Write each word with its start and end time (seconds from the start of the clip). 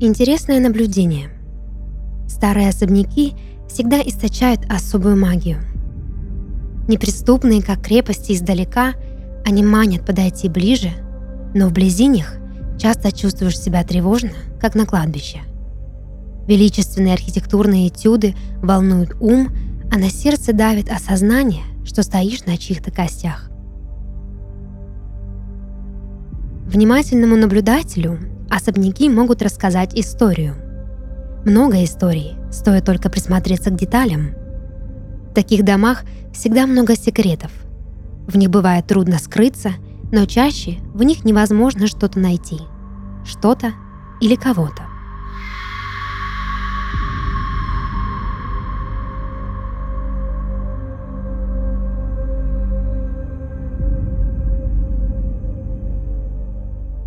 Интересное 0.00 0.60
наблюдение. 0.60 1.28
Старые 2.28 2.68
особняки 2.68 3.34
всегда 3.68 4.00
источают 4.00 4.60
особую 4.70 5.16
магию. 5.16 5.58
Неприступные, 6.86 7.64
как 7.64 7.82
крепости 7.82 8.30
издалека, 8.30 8.94
они 9.44 9.64
манят 9.64 10.06
подойти 10.06 10.48
ближе, 10.48 10.90
но 11.52 11.66
вблизи 11.66 12.06
них 12.06 12.36
часто 12.78 13.10
чувствуешь 13.10 13.58
себя 13.58 13.82
тревожно, 13.82 14.30
как 14.60 14.76
на 14.76 14.86
кладбище. 14.86 15.40
Величественные 16.46 17.14
архитектурные 17.14 17.88
этюды 17.88 18.36
волнуют 18.62 19.16
ум, 19.18 19.48
а 19.90 19.98
на 19.98 20.10
сердце 20.10 20.52
давит 20.52 20.92
осознание, 20.92 21.64
что 21.84 22.04
стоишь 22.04 22.44
на 22.44 22.56
чьих-то 22.56 22.92
костях. 22.92 23.50
Внимательному 26.68 27.34
наблюдателю 27.34 28.37
особняки 28.50 29.08
могут 29.08 29.42
рассказать 29.42 29.94
историю. 29.94 30.54
Много 31.44 31.84
историй, 31.84 32.36
стоит 32.50 32.84
только 32.84 33.10
присмотреться 33.10 33.70
к 33.70 33.76
деталям. 33.76 34.34
В 35.30 35.34
таких 35.34 35.64
домах 35.64 36.02
всегда 36.32 36.66
много 36.66 36.96
секретов. 36.96 37.52
В 38.26 38.36
них 38.36 38.50
бывает 38.50 38.86
трудно 38.86 39.18
скрыться, 39.18 39.70
но 40.12 40.26
чаще 40.26 40.78
в 40.94 41.02
них 41.02 41.24
невозможно 41.24 41.86
что-то 41.86 42.18
найти. 42.18 42.58
Что-то 43.24 43.72
или 44.20 44.34
кого-то. 44.34 44.82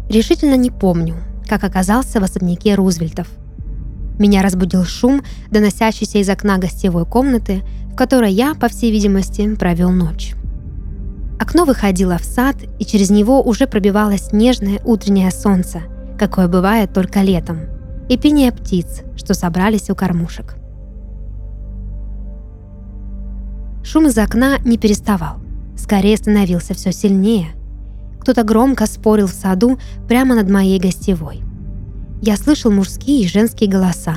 Решительно 0.09 0.55
не 0.55 0.69
помню, 0.69 1.15
как 1.51 1.65
оказался 1.65 2.21
в 2.21 2.23
особняке 2.23 2.75
Рузвельтов. 2.75 3.27
Меня 4.17 4.41
разбудил 4.41 4.85
шум, 4.85 5.21
доносящийся 5.49 6.19
из 6.19 6.29
окна 6.29 6.57
гостевой 6.57 7.05
комнаты, 7.05 7.63
в 7.91 7.95
которой 7.97 8.31
я, 8.31 8.55
по 8.55 8.69
всей 8.69 8.89
видимости, 8.89 9.53
провел 9.55 9.91
ночь. 9.91 10.33
Окно 11.41 11.65
выходило 11.65 12.17
в 12.17 12.23
сад, 12.23 12.55
и 12.79 12.85
через 12.85 13.09
него 13.09 13.41
уже 13.41 13.67
пробивалось 13.67 14.31
нежное 14.31 14.79
утреннее 14.85 15.29
солнце, 15.29 15.81
какое 16.17 16.47
бывает 16.47 16.93
только 16.93 17.19
летом, 17.19 17.63
и 18.07 18.17
пение 18.17 18.53
птиц, 18.53 19.01
что 19.17 19.33
собрались 19.33 19.89
у 19.89 19.95
кормушек. 19.95 20.55
Шум 23.83 24.07
из 24.07 24.17
окна 24.17 24.57
не 24.63 24.77
переставал, 24.77 25.41
скорее 25.77 26.15
становился 26.15 26.73
все 26.75 26.93
сильнее– 26.93 27.49
кто-то 28.21 28.43
громко 28.43 28.85
спорил 28.85 29.27
в 29.27 29.33
саду 29.33 29.79
прямо 30.07 30.35
над 30.35 30.49
моей 30.49 30.79
гостевой. 30.79 31.41
Я 32.21 32.37
слышал 32.37 32.71
мужские 32.71 33.23
и 33.23 33.27
женские 33.27 33.69
голоса. 33.69 34.15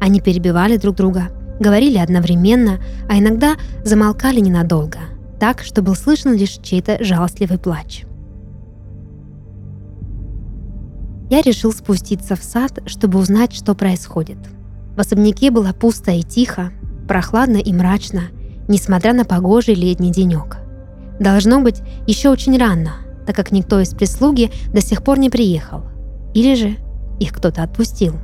Они 0.00 0.20
перебивали 0.20 0.76
друг 0.76 0.96
друга, 0.96 1.30
говорили 1.58 1.98
одновременно, 1.98 2.78
а 3.08 3.18
иногда 3.18 3.56
замолкали 3.84 4.38
ненадолго, 4.38 4.98
так, 5.40 5.62
что 5.62 5.82
был 5.82 5.96
слышен 5.96 6.32
лишь 6.32 6.58
чей-то 6.62 7.02
жалостливый 7.02 7.58
плач. 7.58 8.04
Я 11.28 11.42
решил 11.42 11.72
спуститься 11.72 12.36
в 12.36 12.42
сад, 12.42 12.78
чтобы 12.86 13.18
узнать, 13.18 13.52
что 13.52 13.74
происходит. 13.74 14.38
В 14.96 15.00
особняке 15.00 15.50
было 15.50 15.72
пусто 15.72 16.12
и 16.12 16.22
тихо, 16.22 16.72
прохладно 17.08 17.56
и 17.56 17.72
мрачно, 17.72 18.22
несмотря 18.68 19.12
на 19.12 19.24
погожий 19.24 19.74
летний 19.74 20.12
денек. 20.12 20.58
Должно 21.18 21.60
быть, 21.60 21.82
еще 22.06 22.30
очень 22.30 22.56
рано, 22.56 22.94
так 23.30 23.36
как 23.36 23.52
никто 23.52 23.78
из 23.78 23.90
прислуги 23.90 24.50
до 24.72 24.80
сих 24.80 25.04
пор 25.04 25.20
не 25.20 25.30
приехал. 25.30 25.82
Или 26.34 26.56
же 26.56 26.76
их 27.20 27.32
кто-то 27.32 27.62
отпустил. 27.62 28.14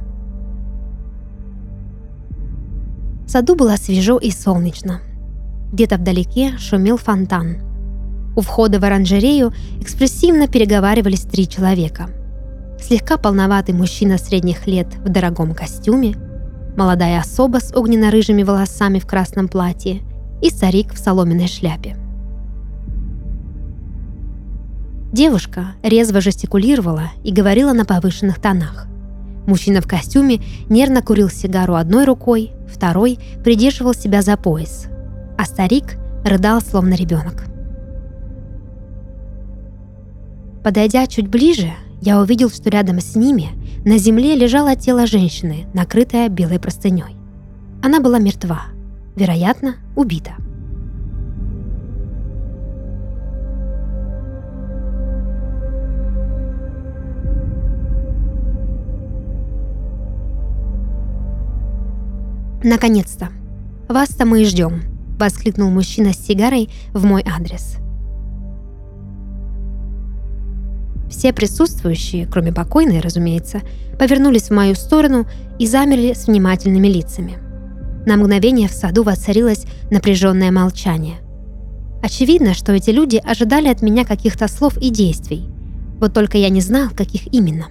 В 3.24 3.30
саду 3.30 3.54
было 3.54 3.76
свежо 3.76 4.18
и 4.18 4.32
солнечно. 4.32 5.02
Где-то 5.72 5.98
вдалеке 5.98 6.58
шумел 6.58 6.96
фонтан. 6.96 7.58
У 8.34 8.40
входа 8.40 8.80
в 8.80 8.84
оранжерею 8.84 9.52
экспрессивно 9.80 10.48
переговаривались 10.48 11.22
три 11.22 11.48
человека. 11.48 12.08
Слегка 12.80 13.16
полноватый 13.16 13.76
мужчина 13.76 14.18
средних 14.18 14.66
лет 14.66 14.88
в 15.04 15.08
дорогом 15.08 15.54
костюме, 15.54 16.16
молодая 16.76 17.20
особа 17.20 17.58
с 17.58 17.72
огненно-рыжими 17.72 18.42
волосами 18.42 18.98
в 18.98 19.06
красном 19.06 19.46
платье 19.46 20.00
и 20.42 20.50
старик 20.50 20.94
в 20.94 20.98
соломенной 20.98 21.46
шляпе– 21.46 21.96
Девушка 25.16 25.68
резво 25.82 26.20
жестикулировала 26.20 27.04
и 27.24 27.32
говорила 27.32 27.72
на 27.72 27.86
повышенных 27.86 28.38
тонах. 28.38 28.86
Мужчина 29.46 29.80
в 29.80 29.86
костюме 29.86 30.42
нервно 30.68 31.00
курил 31.00 31.30
сигару 31.30 31.74
одной 31.74 32.04
рукой, 32.04 32.52
второй 32.70 33.18
придерживал 33.42 33.94
себя 33.94 34.20
за 34.20 34.36
пояс, 34.36 34.88
а 35.38 35.46
старик 35.46 35.96
рыдал 36.22 36.60
словно 36.60 36.92
ребенок. 36.92 37.44
Подойдя 40.62 41.06
чуть 41.06 41.28
ближе, 41.28 41.72
я 42.02 42.20
увидел, 42.20 42.50
что 42.50 42.68
рядом 42.68 43.00
с 43.00 43.16
ними 43.16 43.48
на 43.86 43.96
земле 43.96 44.34
лежало 44.34 44.76
тело 44.76 45.06
женщины, 45.06 45.64
накрытое 45.72 46.28
белой 46.28 46.60
простыней. 46.60 47.16
Она 47.82 48.00
была 48.00 48.18
мертва, 48.18 48.64
вероятно, 49.16 49.76
убита. 49.96 50.34
«Наконец-то! 62.62 63.28
Вас-то 63.88 64.24
мы 64.24 64.42
и 64.42 64.44
ждем!»– 64.44 64.82
воскликнул 65.18 65.70
мужчина 65.70 66.12
с 66.12 66.26
сигарой 66.26 66.70
в 66.92 67.04
мой 67.04 67.22
адрес. 67.22 67.76
Все 71.10 71.32
присутствующие, 71.32 72.26
кроме 72.26 72.52
покойной, 72.52 73.00
разумеется, 73.00 73.60
повернулись 73.98 74.48
в 74.48 74.54
мою 74.54 74.74
сторону 74.74 75.26
и 75.58 75.66
замерли 75.66 76.14
с 76.14 76.26
внимательными 76.26 76.88
лицами. 76.88 77.38
На 78.06 78.16
мгновение 78.16 78.68
в 78.68 78.72
саду 78.72 79.02
воцарилось 79.02 79.66
напряженное 79.90 80.50
молчание. 80.50 81.16
Очевидно, 82.02 82.54
что 82.54 82.72
эти 82.72 82.90
люди 82.90 83.16
ожидали 83.24 83.68
от 83.68 83.82
меня 83.82 84.04
каких-то 84.04 84.48
слов 84.48 84.76
и 84.78 84.90
действий. 84.90 85.48
Вот 85.98 86.12
только 86.12 86.38
я 86.38 86.50
не 86.50 86.60
знал, 86.60 86.90
каких 86.90 87.32
именно. 87.32 87.66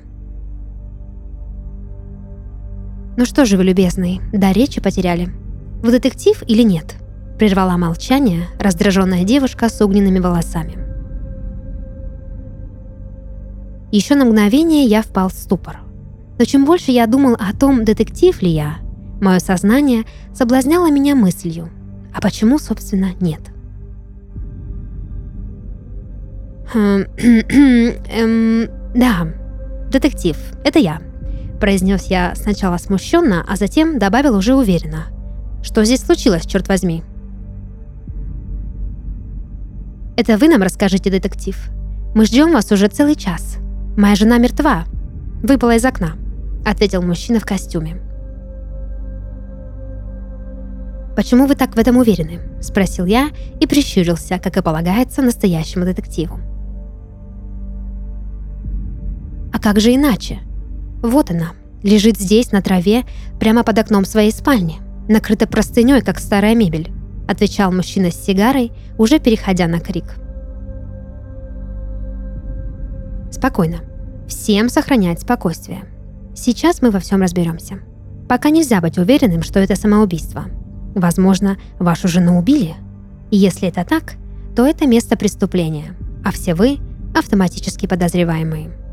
«Ну 3.18 3.24
что 3.24 3.46
же 3.46 3.56
вы, 3.56 3.64
любезный, 3.64 4.20
до 4.34 4.52
речи 4.52 4.82
потеряли. 4.82 5.30
Вы 5.82 5.92
детектив 5.92 6.44
или 6.48 6.64
нет?» 6.64 6.96
Прервала 7.40 7.78
молчание 7.78 8.48
раздраженная 8.60 9.24
девушка 9.24 9.70
с 9.70 9.82
огненными 9.82 10.20
волосами. 10.20 10.78
Еще 13.92 14.16
на 14.16 14.26
мгновение 14.26 14.86
я 14.86 15.02
впал 15.02 15.30
в 15.30 15.34
ступор. 15.34 15.80
Но 16.38 16.44
чем 16.44 16.66
больше 16.66 16.92
я 16.92 17.08
думал 17.08 17.36
о 17.40 17.56
том, 17.58 17.86
детектив 17.86 18.42
ли 18.42 18.50
я, 18.50 18.80
мое 19.22 19.40
сознание 19.40 20.04
соблазняло 20.34 20.92
меня 20.92 21.16
мыслью. 21.16 21.70
А 22.14 22.20
почему, 22.20 22.60
собственно, 22.60 23.12
нет? 23.22 23.40
Хм, 26.74 27.06
эм, 27.18 28.70
да, 28.94 29.28
детектив, 29.90 30.38
это 30.66 30.80
я 30.80 31.00
произнес 31.60 32.06
я 32.06 32.34
сначала 32.36 32.78
смущенно, 32.78 33.46
а 33.48 33.56
затем 33.56 34.00
добавил 34.00 34.36
уже 34.36 34.56
уверенно. 34.56 35.06
Что 35.64 35.84
здесь 35.84 36.02
случилось, 36.02 36.46
черт 36.46 36.68
возьми? 36.68 37.04
Это 40.18 40.38
вы 40.38 40.48
нам 40.48 40.62
расскажите, 40.62 41.10
детектив. 41.10 41.58
Мы 42.14 42.26
ждем 42.26 42.52
вас 42.54 42.72
уже 42.72 42.88
целый 42.88 43.16
час. 43.16 43.58
Моя 43.98 44.16
жена 44.16 44.38
мертва. 44.38 44.86
Выпала 45.44 45.76
из 45.76 45.86
окна, 45.86 46.14
ответил 46.66 47.02
мужчина 47.02 47.40
в 47.40 47.46
костюме. 47.46 48.02
«Почему 51.16 51.46
вы 51.46 51.56
так 51.56 51.76
в 51.76 51.80
этом 51.80 51.98
уверены?»– 51.98 52.40
спросил 52.62 53.06
я 53.06 53.30
и 53.60 53.68
прищурился, 53.68 54.38
как 54.38 54.58
и 54.58 54.62
полагается 54.62 55.22
настоящему 55.22 55.86
детективу. 55.86 56.40
«А 59.54 59.60
как 59.60 59.80
же 59.80 59.96
иначе?» 59.96 60.40
Вот 61.02 61.32
она, 61.32 61.52
лежит 61.84 62.18
здесь, 62.18 62.52
на 62.52 62.62
траве, 62.62 63.04
прямо 63.40 63.64
под 63.64 63.78
окном 63.78 64.06
своей 64.06 64.32
спальни, 64.32 64.78
накрыта 65.08 65.48
простыней, 65.48 66.02
как 66.02 66.20
старая 66.20 66.56
мебель, 66.56 66.92
отвечал 67.28 67.72
мужчина 67.72 68.12
с 68.12 68.26
сигарой, 68.26 68.72
уже 68.98 69.20
переходя 69.20 69.68
на 69.68 69.80
крик. 69.80 70.16
Спокойно. 73.32 73.82
Всем 74.28 74.70
сохранять 74.70 75.22
спокойствие. 75.22 75.84
Сейчас 76.36 76.82
мы 76.82 76.90
во 76.90 77.00
всем 77.00 77.22
разберемся. 77.22 77.80
Пока 78.28 78.50
нельзя 78.50 78.82
быть 78.82 78.98
уверенным, 78.98 79.44
что 79.44 79.60
это 79.60 79.76
самоубийство. 79.76 80.46
Возможно, 80.96 81.58
вашу 81.78 82.08
жену 82.08 82.40
убили. 82.40 82.76
И 83.30 83.38
если 83.38 83.68
это 83.68 83.84
так, 83.86 84.16
то 84.56 84.66
это 84.66 84.88
место 84.88 85.18
преступления, 85.18 85.96
а 86.24 86.32
все 86.32 86.56
вы– 86.56 86.80
автоматически 87.16 87.86
подозреваемые. 87.86 88.85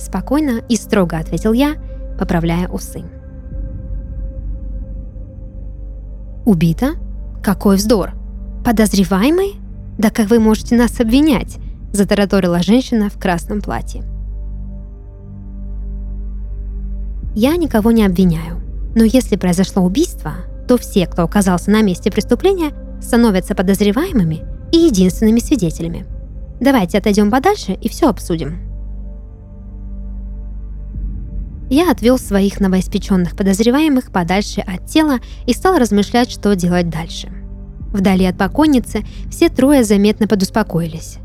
Спокойно 0.00 0.62
и 0.68 0.76
строго 0.76 1.18
ответил 1.18 1.52
я, 1.52 1.74
поправляя 2.18 2.68
усы. 2.68 3.04
«Убита? 6.46 6.92
Какой 7.42 7.76
вздор! 7.76 8.12
Подозреваемый? 8.64 9.56
Да 9.98 10.10
как 10.10 10.30
вы 10.30 10.40
можете 10.40 10.74
нас 10.74 10.98
обвинять?»– 11.00 11.58
затараторила 11.92 12.62
женщина 12.62 13.10
в 13.10 13.18
красном 13.18 13.60
платье. 13.60 14.02
Я 17.34 17.56
никого 17.56 17.90
не 17.90 18.04
обвиняю, 18.04 18.60
но 18.94 19.04
если 19.04 19.36
произошло 19.36 19.82
убийство, 19.82 20.32
то 20.66 20.78
все, 20.78 21.06
кто 21.06 21.24
оказался 21.24 21.70
на 21.70 21.82
месте 21.82 22.10
преступления, 22.10 22.72
становятся 23.02 23.54
подозреваемыми 23.54 24.44
и 24.72 24.78
единственными 24.78 25.40
свидетелями. 25.40 26.06
Давайте 26.58 26.98
отойдем 26.98 27.30
подальше 27.30 27.72
и 27.72 27.88
все 27.88 28.08
обсудим. 28.08 28.69
Я 31.70 31.92
отвел 31.92 32.18
своих 32.18 32.58
новоиспеченных 32.58 33.36
подозреваемых 33.36 34.10
подальше 34.10 34.60
от 34.60 34.86
тела 34.86 35.20
и 35.46 35.54
стал 35.54 35.78
размышлять, 35.78 36.28
что 36.28 36.56
делать 36.56 36.90
дальше. 36.90 37.28
Вдали 37.92 38.24
от 38.24 38.36
покойницы 38.36 39.04
все 39.30 39.48
трое 39.48 39.84
заметно 39.84 40.26
подуспокоились. 40.26 41.18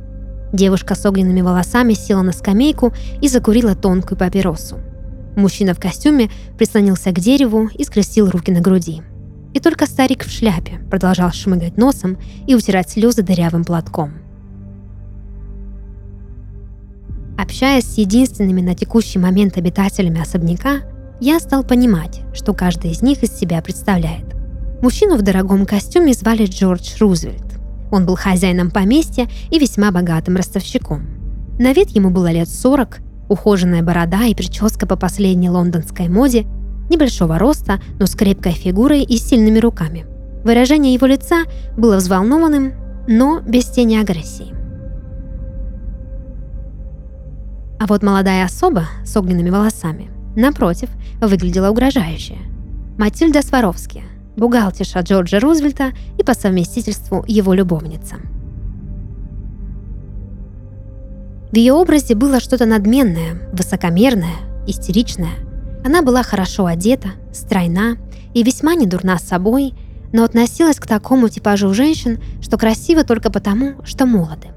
Девушка 0.54 0.94
с 0.94 1.04
огненными 1.04 1.42
волосами 1.42 1.94
села 1.94 2.22
на 2.22 2.32
скамейку 2.32 2.94
и 3.22 3.28
закурила 3.28 3.76
тонкую 3.76 4.20
папиросу. 4.20 4.78
Мужчина 5.36 5.74
в 5.74 5.80
костюме 5.80 6.30
прислонился 6.60 7.10
к 7.12 7.20
дереву 7.20 7.68
и 7.68 7.84
скрестил 7.84 8.30
руки 8.30 8.52
на 8.52 8.62
груди. 8.62 9.02
И 9.54 9.60
только 9.60 9.88
старик 9.88 10.24
в 10.26 10.30
шляпе 10.30 10.80
продолжал 10.92 11.32
шмыгать 11.32 11.78
носом 11.78 12.20
и 12.46 12.54
утирать 12.54 12.92
слезы 12.92 13.24
дырявым 13.24 13.64
платком. 13.64 14.25
Общаясь 17.38 17.86
с 17.86 17.98
единственными 17.98 18.62
на 18.62 18.76
текущий 18.76 19.20
момент 19.20 19.58
обитателями 19.58 20.22
особняка, 20.22 20.82
я 21.20 21.40
стал 21.40 21.64
понимать, 21.64 22.22
что 22.34 22.54
каждый 22.54 22.92
из 22.92 23.02
них 23.02 23.24
из 23.24 23.38
себя 23.38 23.62
представляет. 23.62 24.26
Мужчину 24.82 25.18
в 25.18 25.22
дорогом 25.22 25.66
костюме 25.66 26.14
звали 26.14 26.46
Джордж 26.46 26.98
Рузвельт. 27.00 27.44
Он 27.92 28.06
был 28.06 28.16
хозяином 28.16 28.72
поместья 28.72 29.28
и 29.52 29.60
весьма 29.60 29.92
богатым 29.92 30.36
ростовщиком. 30.36 31.08
На 31.60 31.74
вид 31.74 31.90
ему 31.92 32.10
было 32.10 32.32
лет 32.32 32.50
40, 32.50 33.00
ухоженная 33.30 33.82
борода 33.82 34.26
и 34.26 34.36
прическа 34.36 34.86
по 34.86 34.96
последней 34.96 35.50
лондонской 35.50 36.10
моде, 36.10 36.46
небольшого 36.90 37.40
роста, 37.40 37.82
но 38.00 38.06
с 38.06 38.16
крепкой 38.16 38.54
фигурой 38.54 39.04
и 39.04 39.18
сильными 39.18 39.60
руками. 39.60 40.06
Выражение 40.44 40.94
его 40.94 41.08
лица 41.08 41.44
было 41.78 41.98
взволнованным, 41.98 42.74
но 43.08 43.42
без 43.42 43.66
тени 43.66 43.98
агрессии. 43.98 44.54
А 47.80 47.88
вот 47.88 48.04
молодая 48.04 48.46
особа 48.46 48.86
с 49.06 49.16
огненными 49.18 49.50
волосами, 49.50 50.10
напротив, 50.36 50.90
выглядела 51.20 51.70
угрожающе. 51.70 52.38
Матильда 52.98 53.42
Сваровски, 53.42 54.04
бухгалтерша 54.38 55.02
Джорджа 55.02 55.40
Рузвельта 55.40 55.92
и 56.18 56.24
по 56.24 56.34
совместительству 56.34 57.26
его 57.28 57.54
любовница. 57.54 58.16
В 61.52 61.56
ее 61.58 61.74
образе 61.74 62.16
было 62.16 62.40
что-то 62.40 62.66
надменное, 62.66 63.50
высокомерное, 63.54 64.36
истеричное. 64.68 65.36
Она 65.86 66.02
была 66.02 66.24
хорошо 66.24 66.66
одета, 66.66 67.10
стройна 67.34 67.98
и 68.34 68.44
весьма 68.44 68.76
недурна 68.76 69.18
с 69.18 69.28
собой, 69.28 69.74
но 70.12 70.24
относилась 70.24 70.78
к 70.78 70.88
такому 70.88 71.30
типажу 71.30 71.74
женщин, 71.74 72.22
что 72.42 72.58
красивы 72.58 73.04
только 73.04 73.32
потому, 73.32 73.76
что 73.84 74.06
молоды. 74.06 74.55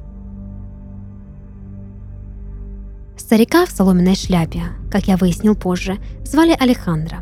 Старика 3.19 3.67
в 3.67 3.71
соломенной 3.71 4.15
шляпе, 4.15 4.63
как 4.91 5.09
я 5.09 5.17
выяснил 5.17 5.57
позже, 5.57 5.99
звали 6.25 6.57
Алехандро. 6.59 7.19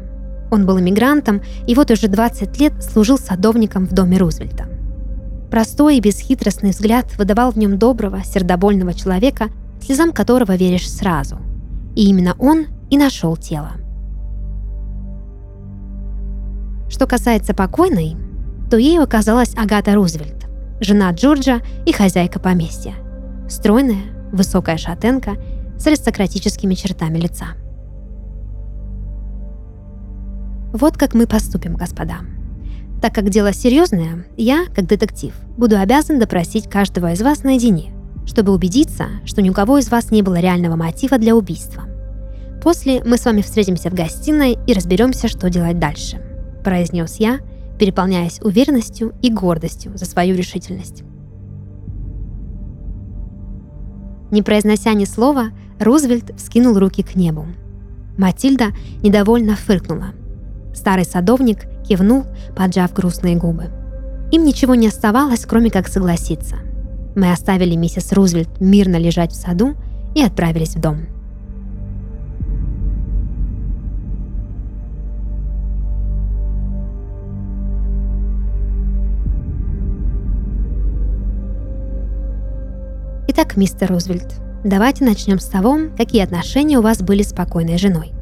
Он 0.50 0.66
был 0.66 0.78
иммигрантом 0.78 1.40
и 1.66 1.75
вот 1.75 1.90
уже 1.90 2.08
20 2.08 2.60
лет 2.60 2.84
служил 2.84 3.19
садовником 3.19 3.87
в 3.87 3.93
доме 3.93 4.19
Рузвельта. 4.19 4.66
Простой 5.50 5.96
и 5.96 6.00
бесхитростный 6.00 6.70
взгляд 6.70 7.16
выдавал 7.16 7.50
в 7.50 7.58
нем 7.58 7.78
доброго, 7.78 8.22
сердобольного 8.22 8.93
человека, 8.93 9.48
слезам 9.81 10.12
которого 10.12 10.54
веришь 10.54 10.90
сразу. 10.90 11.38
И 11.96 12.08
именно 12.08 12.37
он 12.38 12.66
и 12.90 12.98
нашел 12.98 13.37
тело. 13.37 13.72
Что 16.90 17.06
касается 17.06 17.54
покойной, 17.54 18.16
то 18.70 18.76
ей 18.76 18.98
оказалась 19.00 19.54
Агата 19.56 19.94
Рузвельт, 19.94 20.46
жена 20.81 21.10
Джорджа 21.12 21.62
и 21.87 21.93
хозяйка 21.93 22.38
поместья. 22.38 22.94
Стройная, 23.48 24.02
высокая 24.32 24.76
шатенка 24.76 25.37
с 25.78 25.87
аристократическими 25.87 26.75
чертами 26.75 27.19
лица. 27.19 27.46
Вот 30.73 30.96
как 30.96 31.14
мы 31.14 31.26
поступим, 31.26 31.75
господа. 31.75 32.19
Так 33.00 33.14
как 33.14 33.31
дело 33.31 33.52
серьезное, 33.52 34.26
я, 34.37 34.67
как 34.75 34.87
детектив, 34.87 35.34
буду 35.56 35.78
обязан 35.78 36.19
допросить 36.19 36.69
каждого 36.69 37.12
из 37.12 37.23
вас 37.23 37.44
наедине, 37.44 37.93
чтобы 38.26 38.52
убедиться, 38.52 39.06
что 39.25 39.43
ни 39.43 39.50
у 39.50 39.52
кого 39.52 39.78
из 39.78 39.90
вас 39.90 40.11
не 40.11 40.23
было 40.23 40.40
реального 40.40 40.76
мотива 40.76 41.19
для 41.19 41.37
убийства. 41.37 41.84
После 42.62 43.02
мы 43.05 43.17
с 43.17 43.25
вами 43.25 43.43
встретимся 43.43 43.90
в 43.90 43.94
гостиной 43.94 44.58
и 44.67 44.72
разберемся, 44.72 45.29
что 45.29 45.49
делать 45.50 45.79
дальше, 45.79 46.20
произнес 46.64 47.17
я, 47.17 47.38
переполняясь 47.79 48.40
уверенностью 48.43 49.14
и 49.22 49.31
гордостью 49.31 49.96
за 49.96 50.05
свою 50.05 50.34
решительность. 50.34 51.05
Не 54.31 54.43
произнося 54.43 54.93
ни 54.94 55.05
слова, 55.05 55.50
Рузвельт 55.78 56.32
вскинул 56.37 56.78
руки 56.78 57.02
к 57.02 57.14
небу. 57.14 57.46
Матильда 58.17 58.69
недовольно 59.02 59.56
фыркнула. 59.56 60.14
Старый 60.75 61.05
садовник 61.05 61.67
кивнул, 61.86 62.24
поджав 62.56 62.93
грустные 62.93 63.36
губы. 63.36 63.70
Им 64.32 64.44
ничего 64.44 64.74
не 64.74 64.89
оставалось, 64.89 65.44
кроме 65.46 65.70
как 65.70 65.89
согласиться. 65.89 66.56
Мы 67.15 67.31
оставили 67.31 67.77
миссис 67.77 68.12
Рузвельт 68.12 68.60
мирно 68.60 68.96
лежать 68.96 69.32
в 69.32 69.36
саду 69.36 69.74
и 70.15 70.22
отправились 70.22 70.74
в 70.74 70.81
дом. 70.81 71.06
Итак, 83.29 83.56
мистер 83.56 83.91
Рузвельт, 83.91 84.45
давайте 84.65 85.05
начнем 85.05 85.39
с 85.39 85.46
того, 85.46 85.79
какие 85.96 86.22
отношения 86.22 86.79
у 86.79 86.82
вас 86.82 87.03
были 87.03 87.22
с 87.22 87.32
покойной 87.32 87.79
женой. 87.79 88.13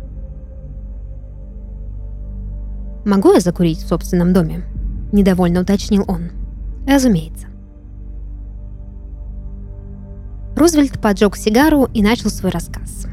«Могу 3.05 3.33
я 3.33 3.41
закурить 3.41 3.79
в 3.79 3.89
собственном 3.89 4.33
доме?»– 4.33 4.65
недовольно 5.13 5.61
уточнил 5.61 6.05
он. 6.09 6.31
«Разумеется». 6.87 7.49
Рузвельт 10.57 11.01
поджег 11.01 11.37
сигару 11.37 11.89
и 11.93 12.03
начал 12.03 12.31
свой 12.31 12.53
рассказ. 12.53 13.07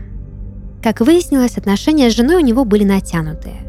Как 0.82 1.02
выяснилось, 1.02 1.58
отношения 1.58 2.10
с 2.10 2.16
женой 2.16 2.38
у 2.38 2.46
него 2.46 2.66
были 2.66 2.84
натянутые. 2.84 3.62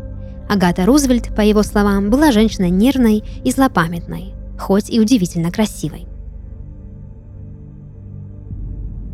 Агата 0.48 0.84
Рузвельт, 0.84 1.34
по 1.34 1.40
его 1.40 1.62
словам, 1.62 2.10
была 2.10 2.30
женщиной 2.30 2.70
нервной 2.70 3.24
и 3.42 3.50
злопамятной, 3.50 4.34
хоть 4.58 4.90
и 4.90 5.00
удивительно 5.00 5.50
красивой. 5.50 6.06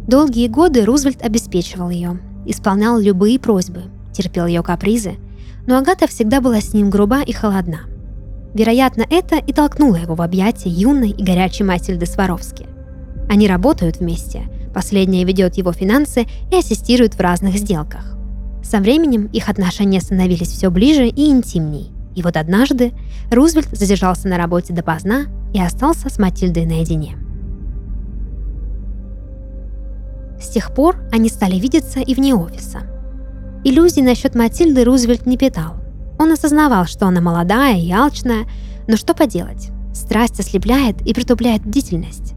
Долгие 0.09 0.49
годы 0.49 0.87
Рузвельт 0.87 1.23
обеспечивал 1.23 1.91
ее, 1.91 2.19
исполнял 2.47 2.99
любые 2.99 3.39
просьбы, 3.39 3.83
терпел 4.15 4.47
ее 4.47 4.63
капризы, 4.63 5.17
но 5.67 5.77
Агата 5.77 6.07
всегда 6.07 6.41
была 6.41 6.63
с 6.63 6.73
ним 6.73 6.89
груба 6.89 7.21
и 7.21 7.33
холодна. 7.35 7.81
Вероятно, 8.55 9.05
это 9.11 9.37
и 9.37 9.53
толкнуло 9.53 9.97
его 9.97 10.15
в 10.15 10.23
объятия 10.23 10.71
юной 10.71 11.11
и 11.11 11.23
горячей 11.23 11.65
Матильды 11.65 12.07
Сваровски. 12.07 12.65
Они 13.29 13.47
работают 13.47 13.99
вместе, 13.99 14.45
последняя 14.73 15.25
ведет 15.25 15.59
его 15.59 15.75
финансы 15.75 16.25
и 16.51 16.57
ассистирует 16.57 17.13
в 17.13 17.21
разных 17.21 17.57
сделках. 17.57 18.17
Со 18.65 18.79
временем 18.79 19.27
их 19.27 19.51
отношения 19.51 20.01
становились 20.01 20.49
все 20.49 20.71
ближе 20.71 21.07
и 21.07 21.29
интимней. 21.29 21.93
И 22.17 22.23
вот 22.23 22.39
однажды 22.39 22.95
Рузвельт 23.31 23.69
задержался 23.73 24.27
на 24.27 24.39
работе 24.39 24.73
допоздна 24.73 25.27
и 25.53 25.61
остался 25.61 26.09
с 26.09 26.19
Матильдой 26.19 26.65
наедине. 26.65 27.19
С 30.41 30.49
тех 30.49 30.73
пор 30.75 30.97
они 31.13 31.29
стали 31.29 31.57
видеться 31.57 32.01
и 32.01 32.15
вне 32.15 32.35
офиса. 32.35 32.81
Иллюзий 33.65 34.03
насчет 34.03 34.35
Матильды 34.35 34.85
Рузвельт 34.85 35.27
не 35.27 35.37
питал. 35.37 35.75
Он 36.19 36.33
осознавал, 36.33 36.87
что 36.87 37.07
она 37.07 37.21
молодая 37.21 37.79
и 37.79 37.91
алчная, 37.93 38.47
но 38.87 38.97
что 38.97 39.15
поделать? 39.15 39.71
Страсть 39.93 40.39
ослепляет 40.39 41.01
и 41.03 41.13
притупляет 41.13 41.65
бдительность. 41.65 42.35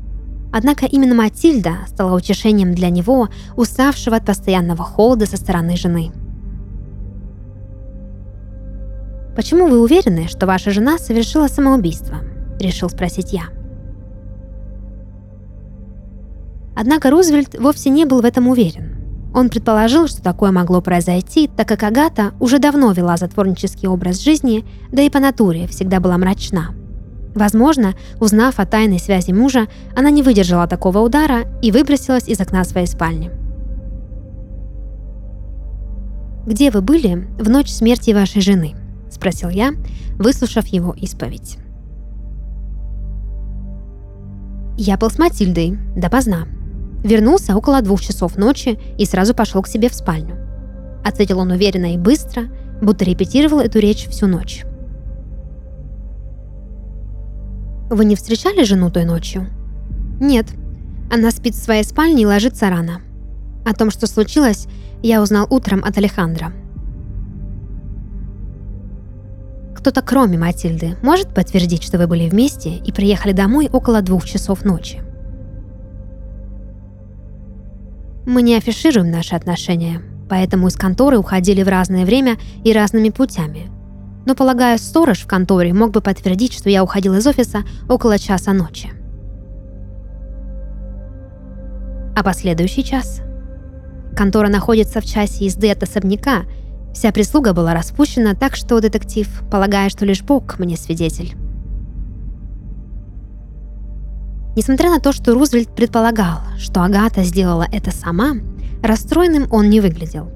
Однако 0.51 0.85
именно 0.85 1.15
Матильда 1.15 1.77
стала 1.87 2.15
утешением 2.15 2.73
для 2.73 2.89
него, 2.89 3.29
уставшего 3.55 4.17
от 4.17 4.25
постоянного 4.25 4.83
холода 4.83 5.25
со 5.25 5.37
стороны 5.37 5.77
жены. 5.77 6.11
«Почему 9.35 9.67
вы 9.67 9.79
уверены, 9.81 10.27
что 10.27 10.45
ваша 10.45 10.71
жена 10.71 10.97
совершила 10.97 11.47
самоубийство?»– 11.47 12.17
решил 12.59 12.89
спросить 12.89 13.31
я. 13.31 13.43
Однако 16.81 17.11
Рузвельт 17.11 17.59
вовсе 17.59 17.91
не 17.91 18.05
был 18.05 18.21
в 18.21 18.25
этом 18.25 18.47
уверен. 18.47 18.95
Он 19.35 19.49
предположил, 19.49 20.07
что 20.07 20.23
такое 20.23 20.51
могло 20.51 20.81
произойти, 20.81 21.47
так 21.47 21.67
как 21.67 21.83
Агата 21.83 22.33
уже 22.39 22.57
давно 22.57 22.91
вела 22.91 23.17
затворнический 23.17 23.87
образ 23.87 24.19
жизни, 24.19 24.65
да 24.91 25.03
и 25.03 25.11
по 25.11 25.19
натуре 25.19 25.67
всегда 25.67 25.99
была 25.99 26.17
мрачна. 26.17 26.73
Возможно, 27.35 27.93
узнав 28.19 28.59
о 28.59 28.65
тайной 28.65 28.97
связи 28.97 29.31
мужа, 29.31 29.67
она 29.95 30.09
не 30.09 30.23
выдержала 30.23 30.65
такого 30.65 30.97
удара 30.97 31.41
и 31.61 31.71
выбросилась 31.71 32.27
из 32.27 32.41
окна 32.41 32.63
своей 32.63 32.87
спальни. 32.87 33.29
«Где 36.47 36.71
вы 36.71 36.81
были 36.81 37.27
в 37.37 37.47
ночь 37.47 37.69
смерти 37.69 38.09
вашей 38.09 38.41
жены?»– 38.41 38.73
спросил 39.11 39.49
я, 39.49 39.73
выслушав 40.17 40.65
его 40.65 40.93
исповедь. 40.93 41.59
«Я 44.77 44.97
был 44.97 45.11
с 45.11 45.19
Матильдой, 45.19 45.77
допоздна. 45.95 46.47
Вернулся 47.03 47.55
около 47.55 47.81
двух 47.81 48.01
часов 48.01 48.37
ночи 48.37 48.79
и 48.97 49.05
сразу 49.05 49.33
пошел 49.33 49.61
к 49.61 49.67
себе 49.67 49.89
в 49.89 49.95
спальню. 49.95 50.37
Ответил 51.03 51.39
он 51.39 51.51
уверенно 51.51 51.93
и 51.93 51.97
быстро, 51.97 52.43
будто 52.81 53.05
репетировал 53.05 53.59
эту 53.59 53.79
речь 53.79 54.07
всю 54.07 54.27
ночь. 54.27 54.63
Вы 57.89 58.05
не 58.05 58.15
встречали 58.15 58.63
жену 58.63 58.89
той 58.91 59.05
ночью? 59.05 59.47
Нет. 60.19 60.47
Она 61.11 61.31
спит 61.31 61.55
в 61.55 61.63
своей 61.63 61.83
спальне 61.83 62.23
и 62.23 62.25
ложится 62.25 62.69
рано. 62.69 63.01
О 63.65 63.73
том, 63.73 63.91
что 63.91 64.07
случилось, 64.07 64.67
я 65.03 65.21
узнал 65.21 65.47
утром 65.49 65.83
от 65.83 65.97
Алехандра. 65.97 66.53
Кто-то 69.75 70.03
кроме 70.03 70.37
Матильды 70.37 70.95
может 71.01 71.33
подтвердить, 71.33 71.83
что 71.83 71.97
вы 71.97 72.07
были 72.07 72.29
вместе 72.29 72.77
и 72.77 72.91
приехали 72.91 73.33
домой 73.33 73.67
около 73.71 74.01
двух 74.01 74.25
часов 74.25 74.63
ночи? 74.63 75.01
Мы 78.25 78.41
не 78.41 78.55
афишируем 78.55 79.11
наши 79.11 79.35
отношения, 79.35 80.01
поэтому 80.29 80.67
из 80.67 80.75
конторы 80.75 81.17
уходили 81.17 81.63
в 81.63 81.67
разное 81.67 82.05
время 82.05 82.37
и 82.63 82.73
разными 82.73 83.09
путями– 83.09 83.69
но, 84.25 84.35
полагаю, 84.35 84.77
сторож 84.77 85.19
в 85.19 85.27
конторе 85.27 85.73
мог 85.73 85.91
бы 85.91 86.01
подтвердить, 86.01 86.53
что 86.53 86.69
я 86.69 86.83
уходил 86.83 87.15
из 87.15 87.25
офиса 87.25 87.63
около 87.89 88.19
часа 88.19 88.53
ночи. 88.53 88.91
А 92.15 92.23
последующий 92.23 92.83
час? 92.83 93.21
Контора 94.15 94.49
находится 94.49 95.01
в 95.01 95.05
часе 95.05 95.45
езды 95.45 95.71
от 95.71 95.81
особняка. 95.81 96.43
Вся 96.93 97.11
прислуга 97.11 97.53
была 97.53 97.73
распущена, 97.73 98.35
так 98.35 98.55
что 98.55 98.79
детектив, 98.79 99.27
полагая, 99.49 99.89
что 99.89 100.05
лишь 100.05 100.21
Бог 100.21 100.59
мне 100.59 100.77
свидетель. 100.77 101.33
Несмотря 104.55 104.89
на 104.89 104.99
то, 104.99 105.11
что 105.11 105.33
Рузвельт 105.33 105.73
предполагал, 105.73 106.39
что 106.57 106.83
Агата 106.83 107.23
сделала 107.23 107.67
это 107.71 107.91
сама, 107.91 108.33
расстроенным 108.83 109.47
он 109.51 109.69
не 109.69 109.79
выглядел. 109.79 110.29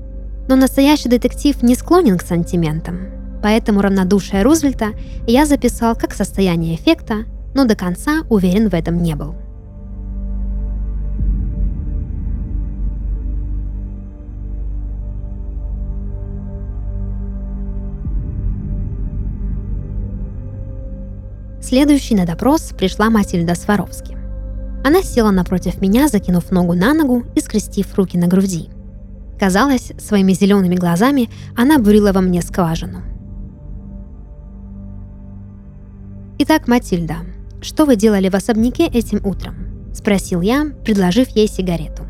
Но 0.48 0.56
настоящий 0.56 1.10
детектив 1.10 1.62
не 1.64 1.76
склонен 1.76 2.18
к 2.18 2.24
сантиментам, 2.24 3.16
Поэтому 3.46 3.82
равнодушие 3.82 4.42
Рузвельта 4.42 4.94
я 5.28 5.46
записал 5.46 5.96
как 5.96 6.16
состояние 6.16 6.76
эффекта, 6.76 7.26
но 7.54 7.66
до 7.66 7.76
конца 7.76 8.24
уверен 8.28 8.70
в 8.70 8.74
этом 8.74 9.04
не 9.04 9.16
был. 9.16 9.36
Следующей 21.66 22.16
на 22.16 22.26
допрос 22.26 22.74
пришла 22.78 23.10
Матильда 23.10 23.56
Сваровски. 23.56 24.18
Она 24.86 25.02
села 25.02 25.32
напротив 25.32 25.82
меня, 25.82 26.08
закинув 26.08 26.52
ногу 26.52 26.74
на 26.74 26.94
ногу 26.94 27.24
и 27.36 27.42
скрестив 27.42 27.96
руки 27.96 28.18
на 28.18 28.28
груди. 28.28 28.70
Казалось, 29.40 29.92
своими 29.98 30.34
зелеными 30.34 30.76
глазами 30.76 31.30
она 31.58 31.80
бурила 31.80 32.12
во 32.12 32.22
мне 32.22 32.42
скважину– 32.42 33.02
«Итак, 36.38 36.68
Матильда, 36.68 37.16
что 37.62 37.86
вы 37.86 37.96
делали 37.96 38.28
в 38.28 38.36
особняке 38.36 38.88
этим 38.88 39.26
утром?»– 39.26 39.56
спросил 39.94 40.42
я, 40.42 40.66
предложив 40.84 41.30
ей 41.30 41.48
сигарету. 41.48 42.04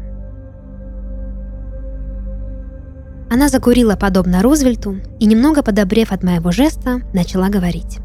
Она 3.29 3.49
закурила 3.49 3.95
подобно 3.95 4.41
Рузвельту 4.41 4.97
и, 5.19 5.25
немного 5.27 5.61
подобрев 5.61 6.11
от 6.11 6.23
моего 6.23 6.51
жеста, 6.51 7.01
начала 7.13 7.49
говорить. 7.49 7.99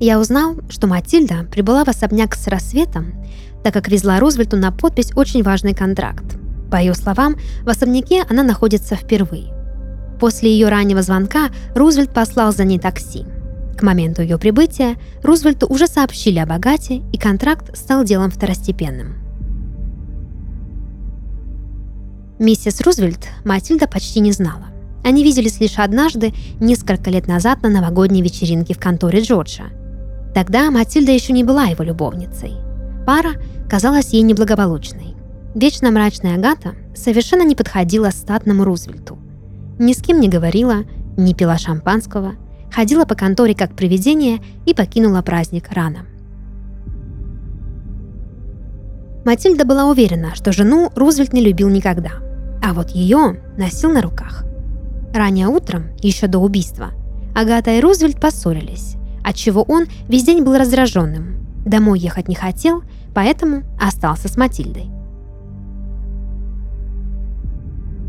Я 0.00 0.20
узнал, 0.20 0.56
что 0.68 0.86
Матильда 0.86 1.44
прибыла 1.50 1.84
в 1.84 1.88
особняк 1.88 2.36
с 2.36 2.46
рассветом, 2.46 3.14
так 3.64 3.74
как 3.74 3.88
везла 3.88 4.20
Рузвельту 4.20 4.56
на 4.56 4.70
подпись 4.70 5.10
очень 5.16 5.42
важный 5.42 5.74
контракт. 5.74 6.36
По 6.70 6.76
ее 6.76 6.94
словам, 6.94 7.36
в 7.62 7.68
особняке 7.68 8.24
она 8.28 8.44
находится 8.44 8.94
впервые. 8.94 9.52
После 10.20 10.52
ее 10.52 10.68
раннего 10.68 11.02
звонка 11.02 11.48
Рузвельт 11.74 12.10
послал 12.12 12.52
за 12.52 12.64
ней 12.64 12.78
такси. 12.78 13.24
К 13.76 13.82
моменту 13.82 14.22
ее 14.22 14.38
прибытия 14.38 14.96
Рузвельту 15.22 15.66
уже 15.66 15.86
сообщили 15.86 16.38
об 16.38 16.52
Агате, 16.52 17.02
и 17.12 17.18
контракт 17.18 17.76
стал 17.76 18.04
делом 18.04 18.30
второстепенным. 18.30 19.16
Миссис 22.38 22.80
Рузвельт 22.80 23.26
Матильда 23.44 23.88
почти 23.88 24.20
не 24.20 24.30
знала. 24.30 24.66
Они 25.04 25.24
виделись 25.24 25.58
лишь 25.58 25.78
однажды, 25.78 26.34
несколько 26.60 27.10
лет 27.10 27.26
назад 27.26 27.62
на 27.62 27.68
новогодней 27.68 28.22
вечеринке 28.22 28.74
в 28.74 28.78
конторе 28.78 29.22
Джорджа. 29.22 29.70
Тогда 30.38 30.70
Матильда 30.70 31.10
еще 31.10 31.32
не 31.32 31.42
была 31.42 31.64
его 31.64 31.82
любовницей. 31.82 32.52
Пара 33.04 33.32
казалась 33.68 34.10
ей 34.10 34.22
неблагополучной. 34.22 35.16
Вечно 35.54 35.90
мрачная 35.90 36.36
Агата 36.36 36.74
совершенно 36.94 37.42
не 37.42 37.56
подходила 37.56 38.10
статному 38.10 38.62
Рузвельту– 38.62 39.18
ни 39.78 39.92
с 39.92 40.02
кем 40.02 40.20
не 40.20 40.28
говорила, 40.28 40.84
не 41.16 41.34
пила 41.34 41.56
шампанского, 41.56 42.32
ходила 42.72 43.04
по 43.04 43.14
конторе 43.14 43.54
как 43.54 43.74
привидение 43.74 44.40
и 44.66 44.74
покинула 44.74 45.22
праздник 45.22 45.68
рано. 45.70 46.00
Матильда 49.24 49.64
была 49.64 49.86
уверена, 49.86 50.34
что 50.34 50.52
жену 50.52 50.90
Рузвельт 50.96 51.32
не 51.32 51.42
любил 51.42 51.68
никогда, 51.68 52.10
а 52.62 52.72
вот 52.72 52.90
ее 52.90 53.40
носил 53.56 53.92
на 53.92 54.02
руках. 54.02 54.44
Ранее 55.14 55.46
утром, 55.46 55.90
еще 56.00 56.26
до 56.26 56.38
убийства, 56.38 56.90
Агата 57.36 57.70
и 57.70 57.80
Рузвельт 57.80 58.20
поссорились, 58.20 58.96
отчего 59.28 59.62
он 59.62 59.86
весь 60.08 60.24
день 60.24 60.42
был 60.42 60.56
раздраженным. 60.56 61.46
Домой 61.64 61.98
ехать 61.98 62.28
не 62.28 62.34
хотел, 62.34 62.82
поэтому 63.14 63.62
остался 63.80 64.28
с 64.28 64.36
Матильдой. 64.36 64.86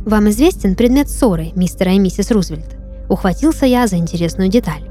«Вам 0.06 0.30
известен 0.30 0.76
предмет 0.76 1.10
ссоры 1.10 1.52
мистера 1.56 1.92
и 1.92 2.00
миссис 2.00 2.32
Рузвельт?» 2.32 2.78
Ухватился 3.10 3.66
я 3.66 3.88
за 3.88 3.98
интересную 3.98 4.50
деталь. 4.50 4.84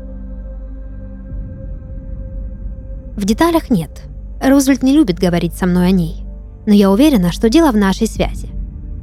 В 3.17 3.25
деталях 3.25 3.71
нет. 3.71 4.03
Рузвельт 4.43 4.83
не 4.83 4.93
любит 4.93 5.19
говорить 5.19 5.55
со 5.55 5.67
мной 5.67 5.89
о 5.89 5.91
ней. 5.93 6.25
Но 6.67 6.73
я 6.73 6.91
уверена, 6.91 7.33
что 7.33 7.49
дело 7.49 7.71
в 7.71 7.77
нашей 7.77 8.09
связи. 8.09 8.51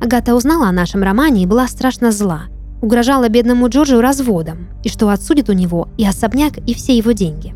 Агата 0.01 0.36
узнала 0.36 0.67
о 0.67 0.74
нашем 0.74 1.01
романе 1.01 1.44
и 1.44 1.46
была 1.46 1.67
страшно 1.67 2.12
зла. 2.12 2.44
Угрожала 2.85 3.29
бедному 3.29 3.67
Джорджу 3.67 3.99
разводом, 3.99 4.67
и 4.83 4.89
что 4.89 5.09
отсудит 5.09 5.49
у 5.49 5.53
него 5.53 5.89
и 5.97 6.05
особняк, 6.05 6.59
и 6.67 6.75
все 6.75 6.95
его 6.95 7.13
деньги. 7.13 7.55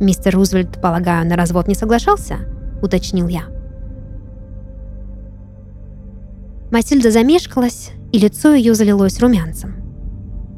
«Мистер 0.00 0.34
Рузвельт, 0.34 0.82
полагаю, 0.82 1.26
на 1.26 1.34
развод 1.34 1.66
не 1.66 1.74
соглашался?»– 1.74 2.40
уточнил 2.82 3.26
я. 3.26 3.44
Матильда 6.70 7.10
замешкалась, 7.10 7.92
и 8.12 8.18
лицо 8.18 8.52
ее 8.52 8.74
залилось 8.74 9.18
румянцем. 9.20 9.76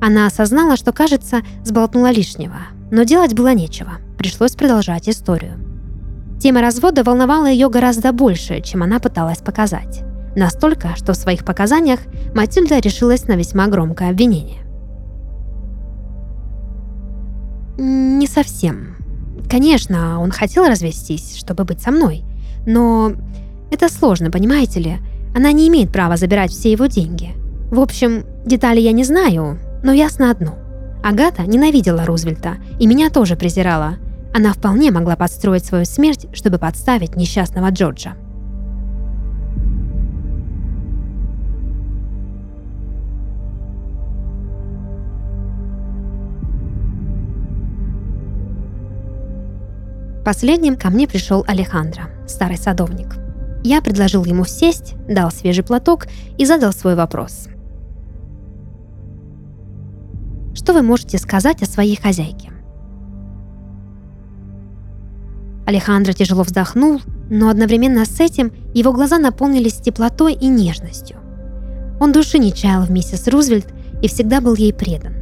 Она 0.01 0.27
осознала, 0.27 0.77
что, 0.77 0.93
кажется, 0.93 1.43
сболтнула 1.63 2.11
лишнего, 2.11 2.57
но 2.91 3.05
делать 3.05 3.35
было 3.35 3.55
нечего, 3.55 3.99
пришлось 4.19 4.57
продолжать 4.57 5.09
историю. 5.09 5.61
Тема 6.41 6.61
развода 6.61 7.05
волновала 7.05 7.47
ее 7.47 7.71
гораздо 7.71 8.13
больше, 8.13 8.63
чем 8.63 8.83
она 8.83 8.99
пыталась 8.99 9.39
показать. 9.39 10.03
Настолько, 10.35 10.97
что 10.97 11.13
в 11.13 11.17
своих 11.17 11.45
показаниях 11.45 12.01
Матильда 12.35 12.79
решилась 12.79 13.29
на 13.29 13.35
весьма 13.35 13.67
громкое 13.69 14.11
обвинение. 14.11 14.63
«Не 17.79 18.27
совсем. 18.27 18.97
Конечно, 19.51 20.21
он 20.21 20.31
хотел 20.31 20.67
развестись, 20.67 21.37
чтобы 21.37 21.65
быть 21.65 21.83
со 21.83 21.91
мной. 21.91 22.25
Но 22.67 23.13
это 23.71 23.89
сложно, 23.89 24.31
понимаете 24.31 24.81
ли? 24.81 24.99
Она 25.35 25.53
не 25.53 25.69
имеет 25.69 25.93
права 25.93 26.17
забирать 26.17 26.51
все 26.51 26.73
его 26.73 26.87
деньги. 26.87 27.31
В 27.71 27.81
общем, 27.81 28.25
детали 28.45 28.81
я 28.81 28.93
не 28.93 29.05
знаю, 29.05 29.59
но 29.83 29.93
ясно 29.93 30.31
одно. 30.31 30.55
Агата 31.03 31.43
ненавидела 31.43 32.05
Рузвельта 32.05 32.57
и 32.79 32.87
меня 32.87 33.11
тоже 33.11 33.35
презирала. 33.35 33.97
Она 34.35 34.53
вполне 34.53 34.91
могла 34.91 35.17
подстроить 35.17 35.65
свою 35.65 35.85
смерть, 35.85 36.27
чтобы 36.33 36.59
подставить 36.59 37.17
несчастного 37.17 37.71
Джорджа. 37.71 38.15
Последним 50.25 50.77
ко 50.77 50.89
мне 50.91 51.09
пришел 51.09 51.45
Алехандро, 51.49 52.11
старый 52.29 52.57
садовник. 52.57 53.17
Я 53.65 53.83
предложил 53.83 54.25
ему 54.25 54.45
сесть, 54.45 54.95
дал 55.09 55.33
свежий 55.33 55.65
платок 55.65 56.07
и 56.39 56.47
задал 56.47 56.73
свой 56.73 56.95
вопрос. 56.95 57.49
Что 60.55 60.75
вы 60.75 60.83
можете 60.83 61.19
сказать 61.19 61.63
о 61.63 61.67
своей 61.67 62.01
хозяйке? 62.01 62.51
Алехандро 65.67 66.13
тяжело 66.13 66.45
вздохнул, 66.45 67.01
но 67.29 67.49
одновременно 67.49 68.05
с 68.05 68.21
этим 68.21 68.53
его 68.75 68.93
глаза 68.93 69.19
наполнились 69.19 69.81
теплотой 69.81 70.35
и 70.35 70.47
нежностью. 70.47 71.17
Он 71.99 72.13
души 72.13 72.39
не 72.39 72.53
чаял 72.53 72.85
в 72.85 72.91
миссис 72.91 73.27
Рузвельт 73.27 73.69
и 74.03 74.09
всегда 74.09 74.41
был 74.41 74.55
ей 74.55 74.73
предан. 74.73 75.22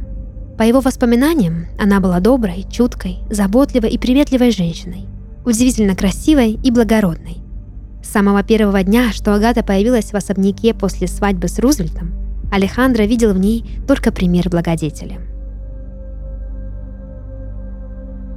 По 0.61 0.63
его 0.63 0.79
воспоминаниям, 0.79 1.65
она 1.79 1.99
была 1.99 2.19
доброй, 2.19 2.67
чуткой, 2.69 3.17
заботливой 3.31 3.89
и 3.89 3.97
приветливой 3.97 4.51
женщиной, 4.51 5.07
удивительно 5.43 5.95
красивой 5.95 6.51
и 6.51 6.69
благородной. 6.69 7.37
С 8.03 8.09
самого 8.09 8.43
первого 8.43 8.83
дня, 8.83 9.11
что 9.11 9.33
Агата 9.33 9.63
появилась 9.63 10.11
в 10.11 10.15
особняке 10.15 10.75
после 10.75 11.07
свадьбы 11.07 11.47
с 11.47 11.57
Рузвельтом, 11.57 12.13
Алехандро 12.51 13.01
видел 13.05 13.33
в 13.33 13.39
ней 13.39 13.81
только 13.87 14.11
пример 14.11 14.51
благодетеля. 14.51 15.17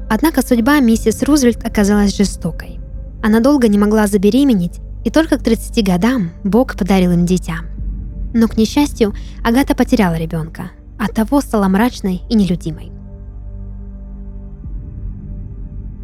Однако 0.08 0.40
судьба 0.40 0.80
миссис 0.80 1.22
Рузвельт 1.24 1.62
оказалась 1.62 2.16
жестокой. 2.16 2.80
Она 3.22 3.40
долго 3.40 3.68
не 3.68 3.76
могла 3.76 4.06
забеременеть, 4.06 4.80
и 5.04 5.10
только 5.10 5.36
к 5.36 5.42
30 5.42 5.84
годам 5.84 6.30
Бог 6.42 6.74
подарил 6.74 7.12
им 7.12 7.26
дитя. 7.26 7.56
Но, 8.32 8.48
к 8.48 8.56
несчастью, 8.56 9.12
Агата 9.44 9.74
потеряла 9.74 10.14
ребенка, 10.14 10.70
а 10.98 11.08
того 11.08 11.40
стала 11.40 11.68
мрачной 11.68 12.22
и 12.28 12.34
нелюдимой. 12.34 12.92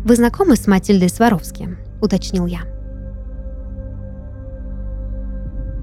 «Вы 0.05 0.17
знакомы 0.17 0.57
с 0.57 0.67
Матильдой 0.67 1.09
Сваровски?»– 1.09 1.77
уточнил 2.01 2.47
я. 2.47 2.61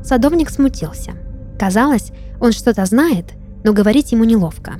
Садовник 0.03 0.49
смутился. 0.49 1.11
Казалось, 1.59 2.11
он 2.39 2.51
что-то 2.51 2.85
знает, 2.85 3.33
но 3.63 3.73
говорить 3.73 4.11
ему 4.11 4.23
неловко. 4.23 4.73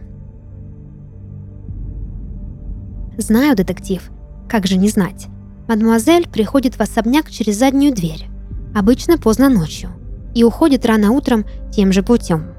«Знаю, 3.18 3.56
детектив. 3.56 4.10
Как 4.48 4.66
же 4.66 4.78
не 4.78 4.90
знать? 4.90 5.28
Мадемуазель 5.68 6.30
приходит 6.30 6.76
в 6.76 6.82
особняк 6.82 7.30
через 7.30 7.58
заднюю 7.58 7.94
дверь, 7.94 8.28
обычно 8.74 9.18
поздно 9.18 9.50
ночью, 9.50 9.90
и 10.34 10.44
уходит 10.44 10.86
рано 10.86 11.12
утром 11.12 11.46
тем 11.72 11.92
же 11.92 12.04
путем. 12.04 12.54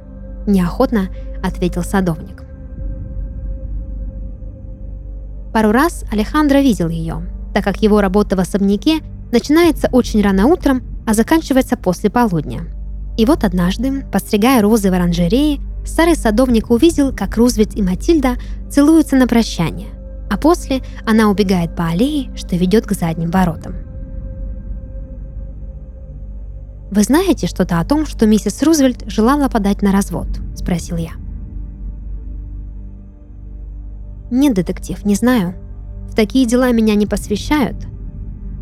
Неохотно 0.47 1.09
ответил 1.43 1.83
садовник. 1.83 2.45
Пару 5.53 5.73
раз 5.73 6.05
Алехандро 6.13 6.59
видел 6.59 6.89
ее, 6.89 7.23
так 7.55 7.65
как 7.65 7.83
его 7.83 8.01
работа 8.01 8.37
в 8.37 8.41
особняке 8.41 9.01
начинается 9.33 9.89
очень 9.91 10.23
рано 10.23 10.47
утром, 10.47 10.83
а 11.07 11.15
заканчивается 11.15 11.77
после 11.77 12.11
полудня. 12.11 12.67
И 13.17 13.25
вот 13.25 13.45
однажды, 13.45 14.05
постригая 14.13 14.63
розы 14.63 14.91
в 14.91 14.95
оранжерее, 14.95 15.59
старый 15.85 16.15
садовник 16.15 16.71
увидел, 16.71 17.13
как 17.15 17.37
Рузвельт 17.37 17.77
и 17.77 17.83
Матильда 17.83 18.37
целуются 18.71 19.17
на 19.17 19.27
прощание, 19.27 19.89
а 20.31 20.37
после 20.37 20.83
она 21.05 21.29
убегает 21.31 21.75
по 21.75 21.89
аллее, 21.89 22.31
что 22.37 22.57
ведет 22.57 22.87
к 22.87 22.93
задним 22.93 23.31
воротам. 23.31 23.75
«Вы 26.91 27.03
знаете 27.03 27.47
что-то 27.47 27.81
о 27.81 27.85
том, 27.85 28.07
что 28.07 28.27
миссис 28.27 28.63
Рузвельт 28.63 29.11
желала 29.11 29.49
подать 29.49 29.83
на 29.83 29.93
развод?»– 29.93 30.29
спросил 30.55 30.97
я. 30.97 31.13
«Нет, 34.31 34.55
детектив, 34.55 35.05
не 35.05 35.15
знаю. 35.15 35.55
В 36.11 36.15
такие 36.15 36.47
дела 36.47 36.71
меня 36.73 36.95
не 36.95 37.07
посвящают. 37.07 37.77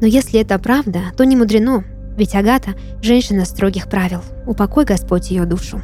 Но 0.01 0.07
если 0.07 0.41
это 0.41 0.59
правда, 0.59 1.01
то 1.17 1.25
не 1.25 1.37
мудрено, 1.37 1.85
ведь 2.17 2.35
Агата– 2.35 2.75
женщина 3.03 3.45
строгих 3.45 3.89
правил. 3.89 4.23
Упокой 4.47 4.85
Господь 4.85 5.31
ее 5.31 5.45
душу». 5.45 5.81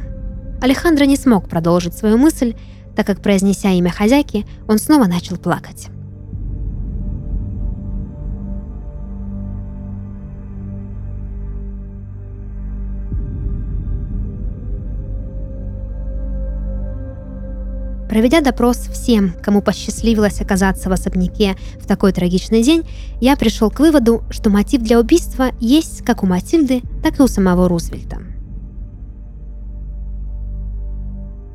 Алехандро 0.61 1.03
не 1.05 1.17
смог 1.17 1.49
продолжить 1.49 1.93
свою 1.93 2.17
мысль, 2.17 2.55
так 2.95 3.05
как, 3.05 3.21
произнеся 3.21 3.69
имя 3.69 3.89
хозяйки, 3.89 4.45
он 4.67 4.77
снова 4.77 5.05
начал 5.05 5.37
плакать. 5.37 5.89
Проведя 18.09 18.41
допрос 18.41 18.77
всем, 18.77 19.33
кому 19.41 19.61
посчастливилось 19.61 20.41
оказаться 20.41 20.89
в 20.89 20.93
особняке 20.93 21.55
в 21.79 21.87
такой 21.87 22.11
трагичный 22.11 22.61
день, 22.61 22.87
я 23.21 23.35
пришел 23.35 23.71
к 23.71 23.79
выводу, 23.79 24.23
что 24.29 24.49
мотив 24.49 24.81
для 24.81 24.99
убийства 24.99 25.51
есть 25.59 26.03
как 26.03 26.23
у 26.23 26.27
Матильды, 26.27 26.81
так 27.01 27.19
и 27.19 27.23
у 27.23 27.27
самого 27.27 27.67
Рузвельта. 27.67 28.17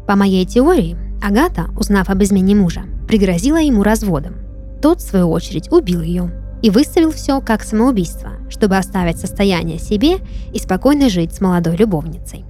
По 0.06 0.16
моей 0.16 0.46
теории, 0.46 0.96
Агата, 1.22 1.66
узнав 1.78 2.08
об 2.08 2.22
измене 2.22 2.54
мужа, 2.54 2.84
пригрозила 3.06 3.58
ему 3.58 3.82
разводом. 3.82 4.36
Тот, 4.80 5.00
в 5.00 5.06
свою 5.06 5.30
очередь, 5.30 5.70
убил 5.70 6.00
ее 6.00 6.32
и 6.62 6.70
выставил 6.70 7.12
все 7.12 7.40
как 7.40 7.62
самоубийство, 7.62 8.32
чтобы 8.48 8.76
оставить 8.76 9.18
состояние 9.18 9.78
себе 9.78 10.18
и 10.52 10.58
спокойно 10.58 11.08
жить 11.08 11.34
с 11.34 11.40
молодой 11.40 11.76
любовницей. 11.76 12.44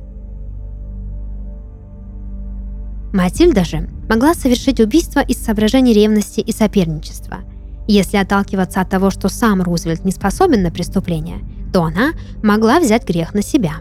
Матильда 3.13 3.65
же 3.65 3.89
могла 4.09 4.35
совершить 4.35 4.81
убийство 4.81 5.21
из 5.21 5.39
соображений 5.39 5.95
ревности 5.95 6.41
и 6.41 6.53
соперничества. 6.53 7.39
Если 7.87 8.19
отталкиваться 8.19 8.81
от 8.83 8.91
того, 8.91 9.11
что 9.11 9.29
сам 9.29 9.63
Рузвельт 9.63 10.05
не 10.05 10.13
способен 10.13 10.63
на 10.63 10.71
преступление, 10.71 11.39
то 11.73 11.85
она 11.85 12.11
могла 12.43 12.81
взять 12.81 13.07
грех 13.07 13.33
на 13.33 13.43
себя. 13.43 13.75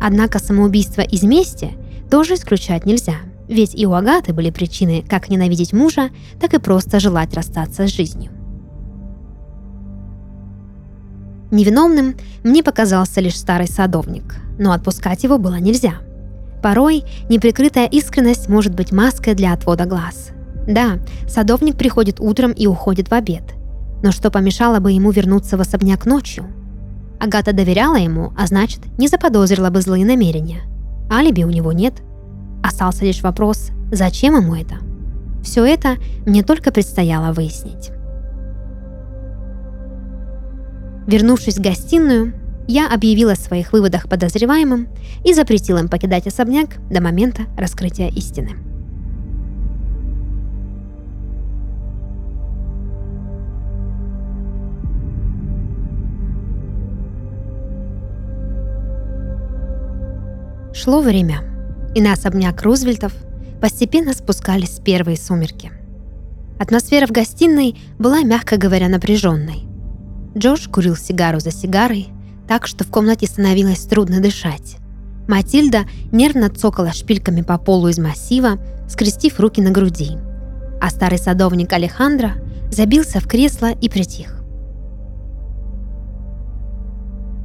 Однако 0.00 0.40
самоубийство 0.40 1.02
из 1.02 1.22
мести 1.22 1.72
тоже 2.10 2.34
исключать 2.34 2.84
нельзя, 2.84 3.14
ведь 3.46 3.76
и 3.76 3.86
у 3.86 3.92
Агаты 3.92 4.32
были 4.32 4.50
причины 4.50 5.04
как 5.08 5.28
ненавидеть 5.28 5.72
мужа, 5.72 6.10
так 6.40 6.54
и 6.54 6.58
просто 6.58 6.98
желать 6.98 7.34
расстаться 7.34 7.86
с 7.86 7.90
жизнью. 7.90 8.32
Невиновным 11.52 12.16
мне 12.42 12.64
показался 12.64 13.20
лишь 13.20 13.38
старый 13.38 13.68
садовник, 13.68 14.41
но 14.62 14.72
отпускать 14.72 15.24
его 15.24 15.38
было 15.38 15.56
нельзя. 15.56 15.94
Порой 16.62 17.04
неприкрытая 17.28 17.86
искренность 17.86 18.48
может 18.48 18.74
быть 18.74 18.92
маской 18.92 19.34
для 19.34 19.52
отвода 19.52 19.84
глаз. 19.84 20.30
Да, 20.66 21.00
садовник 21.26 21.76
приходит 21.76 22.20
утром 22.20 22.52
и 22.52 22.68
уходит 22.68 23.10
в 23.10 23.14
обед. 23.14 23.42
Но 24.04 24.12
что 24.12 24.30
помешало 24.30 24.78
бы 24.78 24.92
ему 24.92 25.10
вернуться 25.10 25.56
в 25.56 25.60
особняк 25.60 26.06
ночью? 26.06 26.46
Агата 27.20 27.52
доверяла 27.52 27.96
ему, 27.96 28.32
а 28.38 28.46
значит, 28.46 28.80
не 28.98 29.08
заподозрила 29.08 29.70
бы 29.70 29.80
злые 29.80 30.06
намерения. 30.06 30.60
Алиби 31.10 31.42
у 31.42 31.50
него 31.50 31.72
нет. 31.72 31.94
Остался 32.62 33.04
лишь 33.04 33.22
вопрос, 33.22 33.70
зачем 33.90 34.36
ему 34.36 34.54
это? 34.54 34.76
Все 35.42 35.64
это 35.64 35.96
мне 36.24 36.44
только 36.44 36.70
предстояло 36.70 37.32
выяснить. 37.32 37.90
Вернувшись 41.08 41.58
в 41.58 41.60
гостиную, 41.60 42.34
я 42.68 42.88
объявила 42.88 43.32
о 43.32 43.36
своих 43.36 43.72
выводах 43.72 44.08
подозреваемым 44.08 44.88
и 45.24 45.34
запретила 45.34 45.78
им 45.78 45.88
покидать 45.88 46.26
особняк 46.26 46.76
до 46.90 47.00
момента 47.00 47.42
раскрытия 47.56 48.08
истины. 48.08 48.56
Шло 60.74 61.00
время, 61.00 61.42
и 61.94 62.00
на 62.00 62.12
особняк 62.14 62.60
Рузвельтов 62.62 63.12
постепенно 63.60 64.14
спускались 64.14 64.80
первые 64.84 65.16
сумерки. 65.16 65.70
Атмосфера 66.58 67.06
в 67.06 67.10
гостиной 67.10 67.76
была, 67.98 68.22
мягко 68.22 68.56
говоря, 68.56 68.88
напряженной. 68.88 69.64
Джош 70.36 70.66
курил 70.68 70.96
сигару 70.96 71.38
за 71.38 71.50
сигарой, 71.50 72.08
так 72.48 72.66
что 72.66 72.84
в 72.84 72.90
комнате 72.90 73.26
становилось 73.26 73.80
трудно 73.80 74.20
дышать. 74.20 74.76
Матильда 75.28 75.84
нервно 76.10 76.50
цокала 76.50 76.92
шпильками 76.92 77.42
по 77.42 77.58
полу 77.58 77.88
из 77.88 77.98
массива, 77.98 78.58
скрестив 78.88 79.38
руки 79.40 79.62
на 79.62 79.70
груди. 79.70 80.18
А 80.80 80.90
старый 80.90 81.18
садовник 81.18 81.72
Алехандро 81.72 82.32
забился 82.70 83.20
в 83.20 83.28
кресло 83.28 83.70
и 83.70 83.88
притих. 83.88 84.42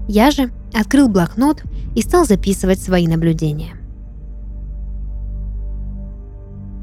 Я 0.08 0.32
же 0.32 0.52
открыл 0.74 1.10
блокнот 1.10 1.64
и 1.96 2.02
стал 2.02 2.26
записывать 2.26 2.82
свои 2.82 3.08
наблюдения. 3.08 3.74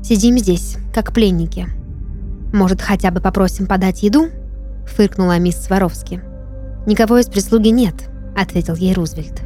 «Сидим 0.02 0.38
здесь, 0.38 0.76
как 0.92 1.12
пленники. 1.14 1.66
Может, 2.52 2.82
хотя 2.82 3.10
бы 3.10 3.20
попросим 3.20 3.66
подать 3.66 4.02
еду?»— 4.02 4.28
фыркнула 4.86 5.38
мисс 5.38 5.56
Сваровски. 5.56 6.20
«Никого 6.86 7.18
из 7.18 7.26
прислуги 7.26 7.68
нет»,— 7.68 7.94
ответил 8.36 8.74
ей 8.74 8.94
Рузвельт. 8.94 9.42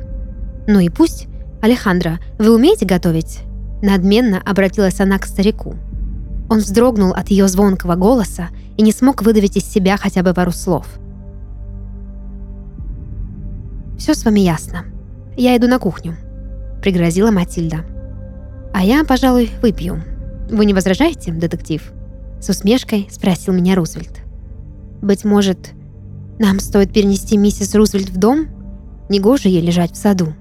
«Ну 0.66 0.81
и 0.81 0.88
пусть. 0.88 1.29
Алехандро, 1.62 2.18
вы 2.38 2.55
умеете 2.55 2.87
готовить?» 2.87 3.40
Надменно 3.81 4.42
обратилась 4.44 5.01
она 5.01 5.18
к 5.18 5.27
старику. 5.27 5.74
Он 6.51 6.59
вздрогнул 6.59 7.12
от 7.12 7.29
ее 7.29 7.46
звонкого 7.46 7.94
голоса 7.94 8.48
и 8.77 8.83
не 8.83 8.92
смог 8.92 9.22
выдавить 9.22 9.57
из 9.57 9.64
себя 9.64 9.96
хотя 9.96 10.22
бы 10.22 10.35
пару 10.35 10.51
слов. 10.51 10.87
«Все 13.98 14.14
с 14.14 14.24
вами 14.24 14.40
ясно. 14.40 14.85
Я 15.37 15.57
иду 15.57 15.68
на 15.68 15.79
кухню»,— 15.79 16.16
пригрозила 16.83 17.31
Матильда. 17.31 17.85
«А 18.72 18.83
я, 18.83 19.05
пожалуй, 19.05 19.51
выпью. 19.62 20.03
Вы 20.51 20.64
не 20.64 20.74
возражаете, 20.74 21.33
детектив?» 21.33 21.92
С 22.40 22.48
усмешкой 22.48 23.09
спросил 23.11 23.53
меня 23.53 23.74
Рузвельт. 23.74 24.20
«Быть 25.03 25.24
может, 25.24 25.72
нам 26.38 26.61
стоит 26.61 26.92
перенести 26.92 27.37
миссис 27.37 27.74
Рузвельт 27.74 28.11
в 28.11 28.16
дом? 28.16 28.46
Негоже 29.09 29.48
ей 29.48 29.61
лежать 29.61 29.92
в 29.92 29.96
саду». 29.96 30.35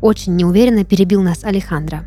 Очень 0.00 0.34
неуверенно 0.34 0.84
перебил 0.84 1.22
нас 1.22 1.44
Алехандро. 1.44 2.04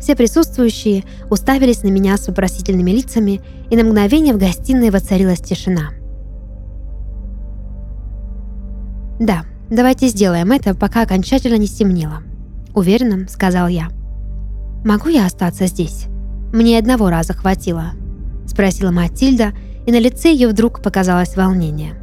Все 0.00 0.16
присутствующие 0.16 1.04
уставились 1.30 1.82
на 1.82 1.88
меня 1.88 2.16
с 2.16 2.26
вопросительными 2.26 2.90
лицами, 2.90 3.40
и 3.70 3.76
на 3.76 3.84
мгновение 3.84 4.34
в 4.34 4.38
гостиной 4.38 4.90
воцарилась 4.90 5.40
тишина. 5.40 5.92
«Да, 9.18 9.44
давайте 9.70 10.08
сделаем 10.08 10.52
это, 10.52 10.74
пока 10.74 11.02
окончательно 11.02 11.56
не 11.56 11.66
стемнело»,— 11.66 12.22
уверенно 12.74 13.26
сказал 13.28 13.68
я. 13.68 13.88
«Могу 14.84 15.08
я 15.08 15.24
остаться 15.24 15.66
здесь? 15.68 16.06
Мне 16.52 16.78
одного 16.78 17.08
раза 17.08 17.32
хватило»,— 17.32 17.92
спросила 18.46 18.90
Матильда, 18.90 19.52
и 19.86 19.92
на 19.92 20.00
лице 20.00 20.30
ее 20.30 20.48
вдруг 20.48 20.82
показалось 20.82 21.36
волнение. 21.36 21.94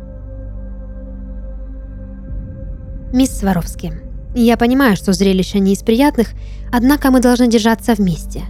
«Мисс 3.13 3.37
Сваровски, 3.37 3.93
я 4.33 4.55
понимаю, 4.55 4.95
что 4.95 5.13
зрелище 5.13 5.59
не 5.59 5.73
из 5.73 5.79
приятных, 5.79 6.29
однако 6.71 7.11
мы 7.11 7.19
должны 7.19 7.47
держаться 7.47 7.93
вместе. 7.93 8.43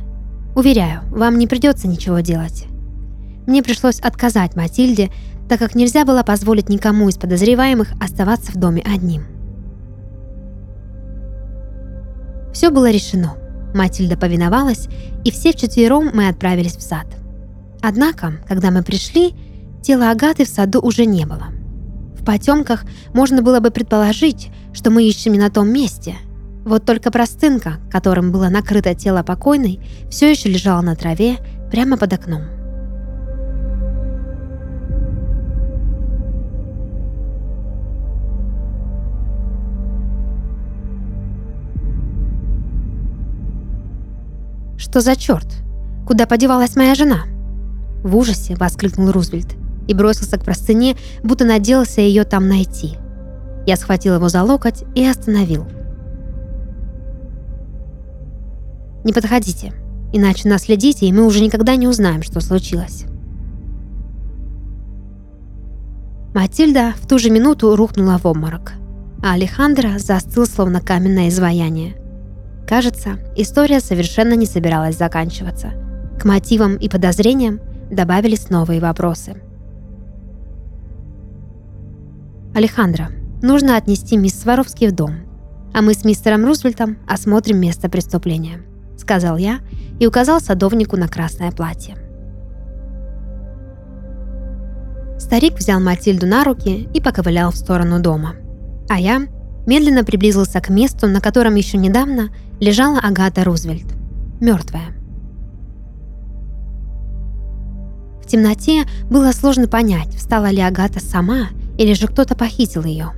Уверяю, 0.55 1.01
вам 1.09 1.37
не 1.37 1.47
придется 1.47 1.87
ничего 1.87 2.19
делать. 2.19 2.65
Мне 3.47 3.63
пришлось 3.63 3.99
отказать 3.99 4.55
Матильде, 4.55 5.09
так 5.49 5.59
как 5.59 5.75
нельзя 5.75 6.05
было 6.05 6.23
позволить 6.23 6.69
никому 6.69 7.09
из 7.09 7.15
подозреваемых 7.15 7.93
оставаться 7.99 8.51
в 8.51 8.55
доме 8.55 8.83
одним. 8.85 9.25
Все 12.53 12.69
было 12.69 12.91
решено. 12.91 13.35
Матильда 13.73 14.17
повиновалась, 14.17 14.87
и 15.23 15.31
все 15.31 15.53
вчетвером 15.53 16.11
мы 16.13 16.27
отправились 16.27 16.75
в 16.75 16.81
сад. 16.81 17.07
Однако, 17.81 18.33
когда 18.47 18.71
мы 18.71 18.83
пришли, 18.83 19.33
тела 19.81 20.11
Агаты 20.11 20.45
в 20.45 20.49
саду 20.49 20.79
уже 20.81 21.05
не 21.05 21.25
было– 21.25 21.47
в 22.21 22.23
потемках 22.23 22.85
можно 23.15 23.41
было 23.41 23.59
бы 23.59 23.71
предположить, 23.71 24.51
что 24.73 24.91
мы 24.91 25.03
ищем 25.03 25.33
не 25.33 25.39
на 25.39 25.49
том 25.49 25.67
месте. 25.69 26.17
Вот 26.63 26.85
только 26.85 27.09
простынка, 27.09 27.79
которым 27.91 28.31
было 28.31 28.47
накрыто 28.49 28.93
тело 28.93 29.23
покойной, 29.23 29.79
все 30.11 30.29
еще 30.29 30.47
лежала 30.47 30.81
на 30.81 30.95
траве 30.95 31.37
прямо 31.71 31.97
под 31.97 32.13
окном. 32.13 32.43
«Что 44.77 45.01
за 45.01 45.15
черт? 45.15 45.47
Куда 46.05 46.27
подевалась 46.27 46.75
моя 46.75 46.93
жена?» 46.93 47.21
В 48.03 48.15
ужасе 48.15 48.55
воскликнул 48.55 49.11
Рузвельт 49.11 49.55
и 49.87 49.93
бросился 49.93 50.37
к 50.37 50.43
простыне, 50.43 50.95
будто 51.23 51.45
надеялся 51.45 52.01
ее 52.01 52.23
там 52.23 52.47
найти. 52.47 52.97
Я 53.65 53.75
схватил 53.75 54.15
его 54.15 54.29
за 54.29 54.43
локоть 54.43 54.83
и 54.95 55.05
остановил. 55.05 55.67
«Не 59.03 59.13
подходите, 59.13 59.73
иначе 60.13 60.47
нас 60.47 60.63
следите, 60.63 61.05
и 61.07 61.13
мы 61.13 61.25
уже 61.25 61.41
никогда 61.41 61.75
не 61.75 61.87
узнаем, 61.87 62.23
что 62.23 62.39
случилось». 62.39 63.05
Матильда 66.33 66.93
в 66.99 67.07
ту 67.07 67.19
же 67.19 67.29
минуту 67.29 67.75
рухнула 67.75 68.17
в 68.17 68.25
обморок, 68.25 68.73
а 69.21 69.33
Алехандро 69.33 69.99
застыл, 69.99 70.45
словно 70.45 70.79
каменное 70.79 71.27
изваяние. 71.27 71.95
Кажется, 72.65 73.19
история 73.35 73.81
совершенно 73.81 74.33
не 74.33 74.45
собиралась 74.45 74.97
заканчиваться. 74.97 75.73
К 76.19 76.23
мотивам 76.23 76.75
и 76.77 76.87
подозрениям 76.87 77.59
добавились 77.91 78.49
новые 78.49 78.79
вопросы– 78.79 79.35
«Алехандро, 82.53 83.09
нужно 83.41 83.77
отнести 83.77 84.17
мисс 84.17 84.37
Сваровски 84.37 84.85
в 84.85 84.91
дом, 84.91 85.21
а 85.73 85.81
мы 85.81 85.93
с 85.93 86.03
мистером 86.03 86.45
Рузвельтом 86.45 86.97
осмотрим 87.07 87.59
место 87.59 87.89
преступления»,— 87.89 88.61
сказал 88.97 89.37
я 89.37 89.59
и 89.99 90.05
указал 90.05 90.41
садовнику 90.41 90.97
на 90.97 91.07
красное 91.07 91.51
платье. 91.51 91.95
Старик 95.17 95.53
взял 95.59 95.79
Матильду 95.79 96.27
на 96.27 96.43
руки 96.43 96.89
и 96.93 96.99
поковылял 96.99 97.51
в 97.51 97.55
сторону 97.55 98.01
дома, 98.01 98.35
а 98.89 98.99
я 98.99 99.21
медленно 99.65 100.03
приблизился 100.03 100.59
к 100.59 100.69
месту, 100.69 101.07
на 101.07 101.21
котором 101.21 101.55
еще 101.55 101.77
недавно 101.77 102.31
лежала 102.59 102.99
Агата 102.99 103.45
Рузвельт, 103.45 103.85
мертвая. 104.41 105.00
Темноте 108.31 108.85
было 109.09 109.31
сложно 109.31 109.67
понять, 109.67 110.15
встала 110.15 110.49
ли 110.49 110.61
Агата 110.61 110.99
сама 110.99 111.49
или 111.77 111.93
же 111.93 112.07
кто-то 112.07 112.35
похитил 112.35 112.83
ее. 112.83 113.11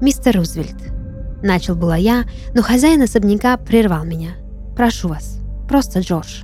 «Мистер 0.00 0.36
Рузвельт»,— 0.36 0.76
начал 1.42 1.76
была 1.76 1.96
я, 1.96 2.24
но 2.54 2.62
хозяин 2.62 3.02
особняка 3.02 3.56
прервал 3.56 4.04
меня. 4.04 4.30
«Прошу 4.76 5.08
вас, 5.08 5.38
просто 5.68 6.00
Джордж». 6.00 6.42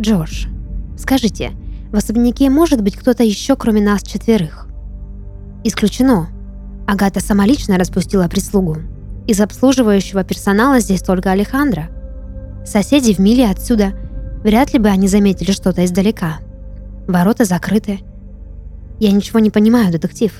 «Джордж, 0.00 0.46
скажите, 0.96 1.52
в 1.90 1.96
особняке 1.96 2.48
может 2.48 2.82
быть 2.82 2.96
кто-то 2.96 3.24
еще, 3.24 3.56
кроме 3.56 3.82
нас 3.82 4.02
четверых?» 4.02 4.68
«Исключено. 5.64 6.28
Агата 6.86 7.20
самолично 7.20 7.78
распустила 7.78 8.28
прислугу. 8.28 8.78
Из 9.26 9.40
обслуживающего 9.40 10.24
персонала 10.24 10.80
здесь 10.80 11.02
только 11.02 11.30
Алехандро. 11.32 11.88
Соседи 12.64 13.12
в 13.12 13.18
миле 13.18 13.48
отсюда. 13.48 13.92
Вряд 14.42 14.72
ли 14.72 14.78
бы 14.78 14.88
они 14.88 15.08
заметили 15.08 15.52
что-то 15.52 15.84
издалека. 15.84 16.38
Ворота 17.06 17.44
закрыты. 17.44 18.00
Я 18.98 19.12
ничего 19.12 19.38
не 19.38 19.50
понимаю, 19.50 19.92
детектив. 19.92 20.32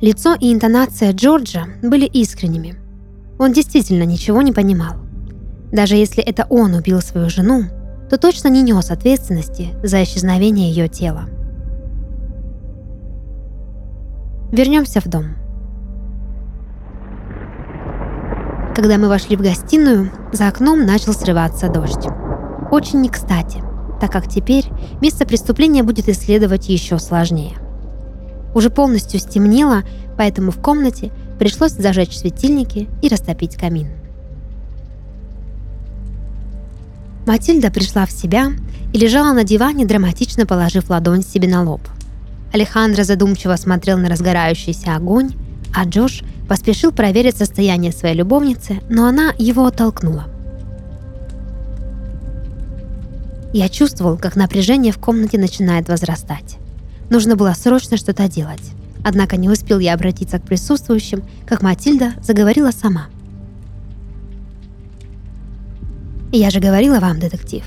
Лицо 0.00 0.34
и 0.34 0.52
интонация 0.52 1.12
Джорджа 1.12 1.64
были 1.82 2.04
искренними. 2.04 2.76
Он 3.38 3.52
действительно 3.52 4.04
ничего 4.04 4.42
не 4.42 4.52
понимал. 4.52 4.96
Даже 5.72 5.96
если 5.96 6.22
это 6.22 6.46
он 6.50 6.74
убил 6.74 7.00
свою 7.00 7.30
жену, 7.30 7.64
то 8.10 8.18
точно 8.18 8.48
не 8.48 8.62
нес 8.62 8.90
ответственности 8.90 9.70
за 9.82 10.02
исчезновение 10.02 10.68
ее 10.68 10.88
тела. 10.88 11.24
Вернемся 14.52 15.00
в 15.00 15.06
дом. 15.06 15.43
Когда 18.74 18.98
мы 18.98 19.08
вошли 19.08 19.36
в 19.36 19.40
гостиную, 19.40 20.10
за 20.32 20.48
окном 20.48 20.84
начал 20.84 21.12
срываться 21.12 21.68
дождь. 21.68 22.08
Очень 22.72 23.02
не 23.02 23.08
кстати, 23.08 23.62
так 24.00 24.10
как 24.10 24.28
теперь 24.28 24.64
место 25.00 25.24
преступления 25.24 25.84
будет 25.84 26.08
исследовать 26.08 26.68
еще 26.68 26.98
сложнее. 26.98 27.52
Уже 28.52 28.70
полностью 28.70 29.20
стемнело, 29.20 29.82
поэтому 30.18 30.50
в 30.50 30.60
комнате 30.60 31.12
пришлось 31.38 31.72
зажечь 31.72 32.18
светильники 32.18 32.88
и 33.00 33.08
растопить 33.08 33.56
камин. 33.56 33.88
Матильда 37.26 37.70
пришла 37.70 38.06
в 38.06 38.10
себя 38.10 38.48
и 38.92 38.98
лежала 38.98 39.32
на 39.32 39.44
диване, 39.44 39.86
драматично 39.86 40.46
положив 40.46 40.90
ладонь 40.90 41.22
себе 41.22 41.48
на 41.48 41.62
лоб. 41.62 41.80
Алехандро 42.52 43.04
задумчиво 43.04 43.54
смотрел 43.54 43.98
на 43.98 44.08
разгорающийся 44.08 44.96
огонь, 44.96 45.30
а 45.74 45.84
Джош 45.84 46.22
поспешил 46.48 46.92
проверить 46.92 47.36
состояние 47.36 47.92
своей 47.92 48.14
любовницы, 48.14 48.80
но 48.88 49.06
она 49.06 49.32
его 49.38 49.66
оттолкнула. 49.66 50.26
Я 53.52 53.68
чувствовал, 53.68 54.18
как 54.18 54.34
напряжение 54.34 54.92
в 54.92 54.98
комнате 54.98 55.38
начинает 55.38 55.88
возрастать. 55.88 56.56
Нужно 57.08 57.36
было 57.36 57.52
срочно 57.52 57.96
что-то 57.96 58.28
делать. 58.28 58.72
Однако 59.04 59.36
не 59.36 59.48
успел 59.48 59.78
я 59.78 59.94
обратиться 59.94 60.38
к 60.38 60.42
присутствующим, 60.42 61.22
как 61.46 61.62
Матильда 61.62 62.14
заговорила 62.22 62.70
сама. 62.70 63.06
«Я 66.32 66.50
же 66.50 66.58
говорила 66.58 66.98
вам, 66.98 67.20
детектив. 67.20 67.64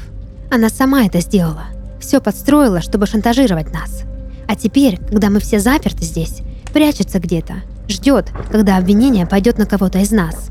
Она 0.51 0.69
сама 0.69 1.05
это 1.05 1.21
сделала. 1.21 1.67
Все 2.01 2.19
подстроила, 2.19 2.81
чтобы 2.81 3.05
шантажировать 3.05 3.71
нас. 3.71 4.03
А 4.47 4.55
теперь, 4.55 4.97
когда 4.97 5.29
мы 5.29 5.39
все 5.39 5.59
заперты 5.59 6.03
здесь, 6.03 6.39
прячется 6.73 7.19
где-то, 7.19 7.55
ждет, 7.87 8.31
когда 8.51 8.77
обвинение 8.77 9.25
пойдет 9.25 9.57
на 9.57 9.65
кого-то 9.65 9.99
из 9.99 10.11
нас. 10.11 10.49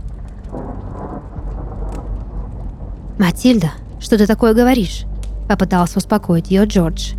«Матильда, 3.18 3.70
что 4.00 4.18
ты 4.18 4.26
такое 4.26 4.54
говоришь? 4.54 5.04
Попытался 5.48 5.98
успокоить 5.98 6.50
ее 6.50 6.64
Джордж. 6.64 7.12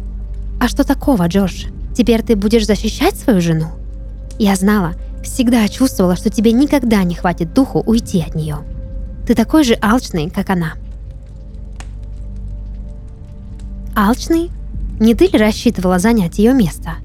«А 0.60 0.67
что 0.67 0.84
такого, 0.84 1.27
Джордж? 1.27 1.65
Теперь 1.95 2.21
ты 2.21 2.36
будешь 2.36 2.67
защищать 2.67 3.15
свою 3.15 3.41
жену?» 3.41 3.67
Я 4.39 4.56
знала, 4.56 4.93
Всегда 5.27 5.67
чувствовала, 5.67 6.15
что 6.15 6.30
тебе 6.30 6.53
никогда 6.53 7.03
не 7.03 7.13
хватит 7.13 7.53
духу 7.53 7.84
уйти 7.86 8.21
от 8.21 8.34
нее. 8.34 8.60
Ты 9.27 9.36
такой 9.36 9.63
же 9.63 9.77
алчный, 9.82 10.30
как 10.30 10.49
она. 10.49 10.73
Алчный? 13.95 14.51
Не 14.99 15.15
ты 15.15 15.27
ли 15.27 15.38
рассчитывала 15.38 15.99
занять 15.99 16.39
ее 16.39 16.53
место? 16.53 16.95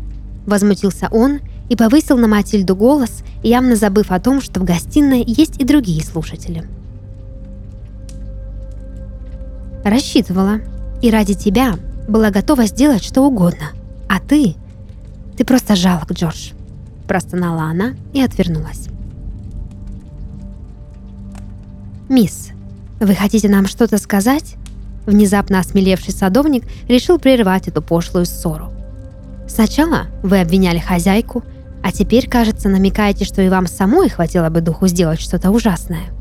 Возмутился 0.46 1.08
он 1.10 1.40
и 1.72 1.74
повысил 1.74 2.18
на 2.18 2.28
Матильду 2.28 2.76
голос, 2.76 3.22
явно 3.42 3.76
забыв 3.76 4.10
о 4.10 4.20
том, 4.20 4.42
что 4.42 4.60
в 4.60 4.64
гостиной 4.64 5.24
есть 5.26 5.58
и 5.58 5.64
другие 5.64 6.04
слушатели. 6.04 6.68
Рассчитывала. 9.82 10.60
И 11.00 11.10
ради 11.10 11.32
тебя 11.32 11.76
была 12.06 12.30
готова 12.30 12.66
сделать 12.66 13.02
что 13.02 13.22
угодно. 13.22 13.70
А 14.06 14.20
ты... 14.20 14.54
Ты 15.38 15.46
просто 15.46 15.74
жалок, 15.74 16.12
Джордж. 16.12 16.50
Простонала 17.08 17.62
она 17.62 17.94
и 18.12 18.20
отвернулась. 18.20 18.88
«Мисс, 22.10 22.50
вы 23.00 23.14
хотите 23.14 23.48
нам 23.48 23.66
что-то 23.66 23.96
сказать?» 23.96 24.56
Внезапно 25.06 25.58
осмелевший 25.58 26.12
садовник 26.12 26.64
решил 26.86 27.18
прервать 27.18 27.66
эту 27.68 27.80
пошлую 27.80 28.26
ссору. 28.26 28.70
«Сначала 29.48 30.08
вы 30.22 30.38
обвиняли 30.38 30.78
хозяйку, 30.78 31.42
а 31.82 31.92
теперь, 31.92 32.28
кажется, 32.28 32.68
намекаете, 32.68 33.24
что 33.24 33.42
и 33.42 33.48
вам 33.48 33.66
самой 33.66 34.08
хватило 34.08 34.48
бы 34.50 34.60
духу 34.60 34.86
сделать 34.86 35.20
что-то 35.20 35.50
ужасное». 35.50 36.12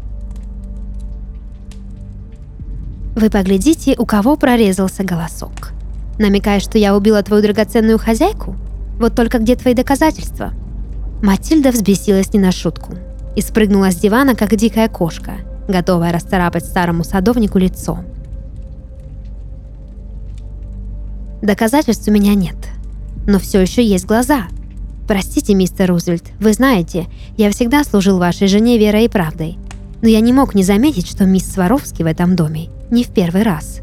Вы 3.15 3.29
поглядите, 3.29 3.95
у 3.97 4.05
кого 4.05 4.37
прорезался 4.37 5.03
голосок. 5.03 5.73
Намекаешь, 6.17 6.63
что 6.63 6.77
я 6.77 6.95
убила 6.95 7.21
твою 7.21 7.43
драгоценную 7.43 7.97
хозяйку? 7.97 8.55
Вот 8.99 9.15
только 9.15 9.39
где 9.39 9.55
твои 9.55 9.73
доказательства? 9.73 10.53
Матильда 11.21 11.71
взбесилась 11.71 12.33
не 12.33 12.39
на 12.39 12.51
шутку 12.51 12.93
и 13.35 13.41
спрыгнула 13.41 13.91
с 13.91 13.95
дивана, 13.95 14.35
как 14.35 14.55
дикая 14.55 14.87
кошка, 14.87 15.33
готовая 15.67 16.13
расцарапать 16.13 16.65
старому 16.65 17.03
садовнику 17.03 17.57
лицо. 17.57 17.99
Доказательств 21.41 22.07
у 22.07 22.11
меня 22.11 22.33
нет, 22.33 22.55
но 23.27 23.39
все 23.39 23.61
еще 23.61 23.83
есть 23.83 24.05
глаза. 24.05 24.43
Простите, 25.11 25.55
мистер 25.55 25.89
Рузвельт, 25.89 26.23
вы 26.39 26.53
знаете, 26.53 27.05
я 27.35 27.51
всегда 27.51 27.83
служил 27.83 28.17
вашей 28.17 28.47
жене 28.47 28.77
верой 28.77 29.03
и 29.03 29.09
правдой, 29.09 29.57
но 30.01 30.07
я 30.07 30.21
не 30.21 30.31
мог 30.31 30.55
не 30.55 30.63
заметить, 30.63 31.05
что 31.05 31.25
мисс 31.25 31.51
Сваровский 31.51 32.05
в 32.05 32.07
этом 32.07 32.37
доме 32.37 32.69
не 32.91 33.03
в 33.03 33.09
первый 33.09 33.43
раз. 33.43 33.81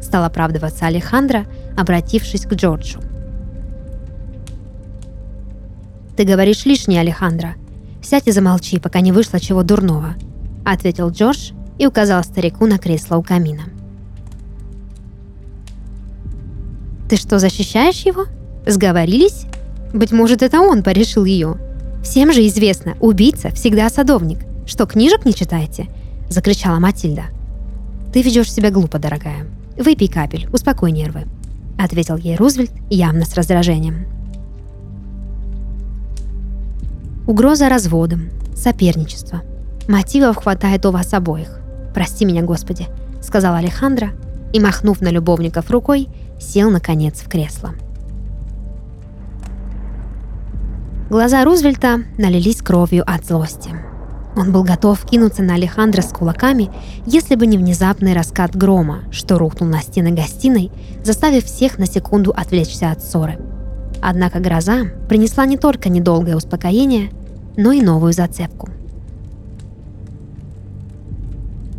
Стал 0.00 0.24
оправдываться 0.24 0.86
Алехандро, 0.86 1.44
обратившись 1.76 2.46
к 2.46 2.54
Джорджу. 2.54 2.98
«Ты 6.16 6.24
говоришь 6.24 6.64
лишнее, 6.64 7.00
Алехандро. 7.02 7.56
Сядь 8.02 8.28
и 8.28 8.32
замолчи, 8.32 8.78
пока 8.78 9.00
не 9.00 9.12
вышло 9.12 9.38
чего 9.38 9.62
дурного»,— 9.62 10.14
ответил 10.64 11.10
Джордж 11.10 11.50
и 11.78 11.86
указал 11.86 12.24
старику 12.24 12.64
на 12.64 12.78
кресло 12.78 13.18
у 13.18 13.22
камина. 13.22 13.64
«Ты 17.10 17.16
что, 17.16 17.38
защищаешь 17.38 18.06
его? 18.06 18.24
Сговорились? 18.66 19.44
Быть 19.92 20.12
может, 20.12 20.42
это 20.42 20.60
он 20.60 20.82
порешил 20.82 21.24
ее. 21.24 21.56
Всем 22.02 22.32
же 22.32 22.46
известно, 22.46 22.96
убийца 23.00 23.50
всегда 23.50 23.88
садовник. 23.88 24.38
Что, 24.66 24.86
книжек 24.86 25.24
не 25.24 25.34
читаете?»— 25.34 25.88
закричала 26.30 26.78
Матильда. 26.78 27.24
«Ты 28.12 28.22
ведешь 28.22 28.52
себя 28.52 28.70
глупо, 28.70 28.98
дорогая. 28.98 29.46
Выпей 29.76 30.08
капель, 30.08 30.48
успокой 30.52 30.92
нервы»,— 30.92 31.24
ответил 31.78 32.16
ей 32.16 32.36
Рузвельт 32.36 32.70
явно 32.88 33.24
с 33.24 33.34
раздражением. 33.34 34.06
Угроза 37.26 37.68
разводом, 37.68 38.30
соперничество. 38.56 39.42
Мотивов 39.86 40.36
хватает 40.36 40.84
у 40.86 40.90
вас 40.90 41.12
обоих. 41.14 41.60
Прости 41.94 42.24
меня, 42.24 42.42
Господи, 42.42 42.86
сказал 43.22 43.54
Алехандро 43.54 44.10
и, 44.52 44.60
махнув 44.60 45.00
на 45.00 45.08
любовников 45.08 45.70
рукой, 45.70 46.08
сел 46.40 46.70
наконец 46.70 47.20
в 47.20 47.28
кресло. 47.28 47.74
Глаза 51.10 51.44
Рузвельта 51.44 52.04
налились 52.18 52.62
кровью 52.62 53.02
от 53.04 53.26
злости. 53.26 53.70
Он 54.36 54.52
был 54.52 54.62
готов 54.62 55.04
кинуться 55.04 55.42
на 55.42 55.54
Алехандро 55.54 56.02
с 56.02 56.12
кулаками, 56.12 56.70
если 57.04 57.34
бы 57.34 57.48
не 57.48 57.58
внезапный 57.58 58.14
раскат 58.14 58.54
грома, 58.54 59.00
что 59.10 59.36
рухнул 59.36 59.68
на 59.68 59.82
стены 59.82 60.12
гостиной, 60.12 60.70
заставив 61.02 61.46
всех 61.46 61.78
на 61.78 61.86
секунду 61.86 62.30
отвлечься 62.30 62.92
от 62.92 63.02
ссоры. 63.02 63.40
Однако 64.00 64.38
гроза 64.38 64.84
принесла 65.08 65.46
не 65.46 65.58
только 65.58 65.88
недолгое 65.88 66.36
успокоение, 66.36 67.10
но 67.56 67.72
и 67.72 67.82
новую 67.82 68.12
зацепку. 68.12 68.68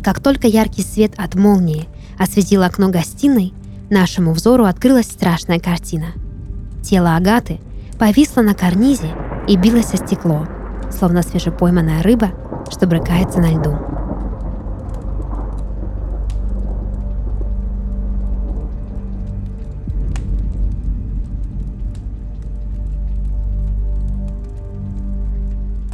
Как 0.04 0.20
только 0.20 0.46
яркий 0.46 0.82
свет 0.82 1.14
от 1.16 1.36
молнии 1.36 1.88
осветил 2.18 2.62
окно 2.64 2.90
гостиной, 2.90 3.54
нашему 3.88 4.32
взору 4.34 4.66
открылась 4.66 5.06
страшная 5.06 5.58
картина. 5.58 6.08
Тело 6.82 7.16
Агаты 7.16 7.60
повисло 7.98 8.42
на 8.42 8.54
карнизе 8.54 9.14
и 9.48 9.56
билось 9.56 9.94
о 9.94 9.96
стекло, 9.96 10.46
словно 10.90 11.22
свежепойманная 11.22 12.02
рыба, 12.02 12.30
что 12.70 12.86
брыкается 12.86 13.40
на 13.40 13.52
льду. 13.52 13.76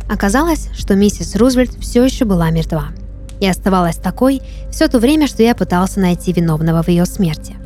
Оказалось, 0.09 0.69
что 0.75 0.97
миссис 0.97 1.37
Рузвельт 1.37 1.75
все 1.79 2.03
еще 2.05 2.25
была 2.25 2.51
мертва. 2.51 2.87
И 3.41 3.47
оставалась 3.47 3.97
такой 3.97 4.43
все 4.71 4.89
то 4.89 4.99
время, 4.99 5.29
что 5.29 5.43
я 5.45 5.55
пытался 5.55 6.01
найти 6.01 6.33
виновного 6.33 6.83
в 6.83 6.89
ее 6.89 7.05
смерти. 7.05 7.58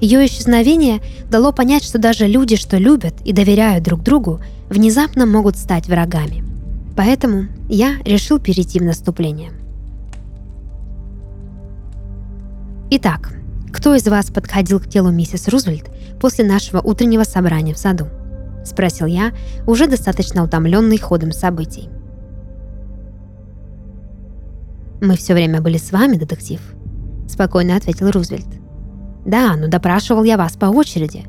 Ее 0.00 0.26
исчезновение 0.26 1.00
дало 1.30 1.52
понять, 1.52 1.82
что 1.82 1.98
даже 1.98 2.26
люди, 2.26 2.56
что 2.56 2.76
любят 2.76 3.14
и 3.24 3.32
доверяют 3.32 3.84
друг 3.84 4.02
другу, 4.02 4.40
внезапно 4.68 5.26
могут 5.26 5.56
стать 5.56 5.88
врагами. 5.88 6.44
Поэтому 6.96 7.46
я 7.68 7.96
решил 8.04 8.38
перейти 8.38 8.78
в 8.78 8.82
наступление. 8.82 9.52
Итак, 12.90 13.32
кто 13.72 13.94
из 13.94 14.06
вас 14.06 14.26
подходил 14.26 14.80
к 14.80 14.88
телу 14.88 15.10
миссис 15.10 15.48
Рузвельт 15.48 15.90
после 16.20 16.44
нашего 16.44 16.80
утреннего 16.80 17.24
собрания 17.24 17.74
в 17.74 17.78
саду?— 17.78 18.06
спросил 18.66 19.06
я, 19.06 19.32
уже 19.66 19.86
достаточно 19.86 20.42
утомленный 20.42 20.98
ходом 20.98 21.30
событий. 21.30 21.88
«Мы 25.00 25.16
все 25.16 25.34
время 25.34 25.60
были 25.60 25.78
с 25.78 25.92
вами, 25.92 26.16
детектив»,— 26.16 26.60
спокойно 27.28 27.76
ответил 27.76 28.10
Рузвельт. 28.10 28.65
«Да, 29.26 29.56
но 29.56 29.66
допрашивал 29.66 30.22
я 30.24 30.36
вас 30.36 30.52
по 30.52 30.66
очереди. 30.66 31.24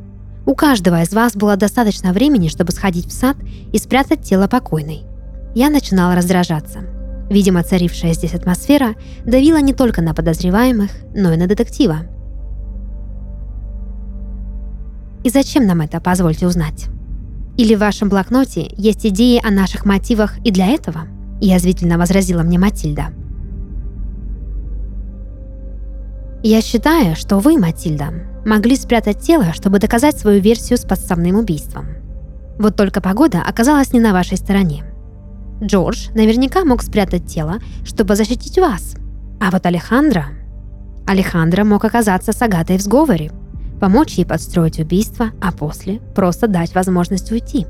У 0.45 0.55
каждого 0.55 1.01
из 1.01 1.11
вас 1.13 1.35
было 1.35 1.57
достаточно 1.57 2.13
времени, 2.13 2.47
чтобы 2.47 2.71
сходить 2.71 3.07
в 3.07 3.11
сад 3.11 3.35
и 3.73 3.77
спрятать 3.79 4.21
тело 4.21 4.47
покойной. 4.47 5.01
Я 5.55 5.69
начинала 5.69 6.15
раздражаться. 6.15 6.81
Видимо, 7.29 7.63
царившая 7.63 8.13
здесь 8.13 8.33
атмосфера 8.33 8.95
давила 9.25 9.57
не 9.57 9.73
только 9.73 10.01
на 10.01 10.13
подозреваемых, 10.13 10.91
но 11.13 11.33
и 11.33 11.37
на 11.37 11.47
детектива. 11.47 12.03
И 15.23 15.29
зачем 15.29 15.65
нам 15.65 15.81
это, 15.81 15.99
позвольте 15.99 16.47
узнать? 16.47 16.85
Или 17.57 17.75
в 17.75 17.79
вашем 17.79 18.07
блокноте 18.07 18.71
есть 18.77 19.05
идеи 19.05 19.41
о 19.43 19.49
наших 19.49 19.85
мотивах 19.85 20.37
и 20.45 20.51
для 20.51 20.67
этого?» 20.67 21.07
Язвительно 21.41 21.97
возразила 21.97 22.43
мне 22.43 22.57
Матильда. 22.57 23.07
«Я 26.49 26.61
считаю, 26.61 27.17
что 27.17 27.39
вы, 27.39 27.57
Матильда, 27.57 28.05
могли 28.45 28.77
спрятать 28.77 29.19
тело, 29.19 29.51
чтобы 29.51 29.79
доказать 29.79 30.17
свою 30.17 30.39
версию 30.39 30.77
с 30.77 30.85
подставным 30.85 31.35
убийством. 31.35 31.87
Вот 32.57 32.77
только 32.77 33.01
погода 33.01 33.41
оказалась 33.45 33.91
не 33.91 33.99
на 33.99 34.13
вашей 34.13 34.37
стороне. 34.37 34.85
Джордж 35.61 36.07
наверняка 36.15 36.63
мог 36.63 36.83
спрятать 36.83 37.25
тело, 37.25 37.55
чтобы 37.83 38.15
защитить 38.15 38.57
вас. 38.59 38.95
А 39.41 39.51
вот 39.51 39.65
Алехандро... 39.65 40.27
Алехандро 41.05 41.65
мог 41.65 41.83
оказаться 41.83 42.31
с 42.31 42.41
Агатой 42.41 42.77
в 42.77 42.81
сговоре, 42.81 43.29
помочь 43.81 44.13
ей 44.13 44.23
подстроить 44.23 44.79
убийство, 44.79 45.31
а 45.41 45.51
после 45.51 45.99
просто 46.15 46.47
дать 46.47 46.73
возможность 46.73 47.29
уйти. 47.29 47.67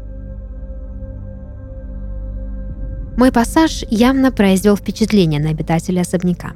Мой 3.18 3.32
пассаж 3.32 3.84
явно 3.90 4.32
произвел 4.32 4.78
впечатление 4.78 5.42
на 5.42 5.50
обитателей 5.50 6.02
особняка. 6.02 6.52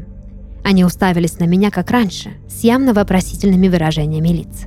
Они 0.63 0.85
уставились 0.85 1.39
на 1.39 1.45
меня, 1.45 1.71
как 1.71 1.91
раньше, 1.91 2.31
с 2.47 2.63
явно 2.63 2.93
вопросительными 2.93 3.67
выражениями 3.67 4.29
лиц. 4.29 4.65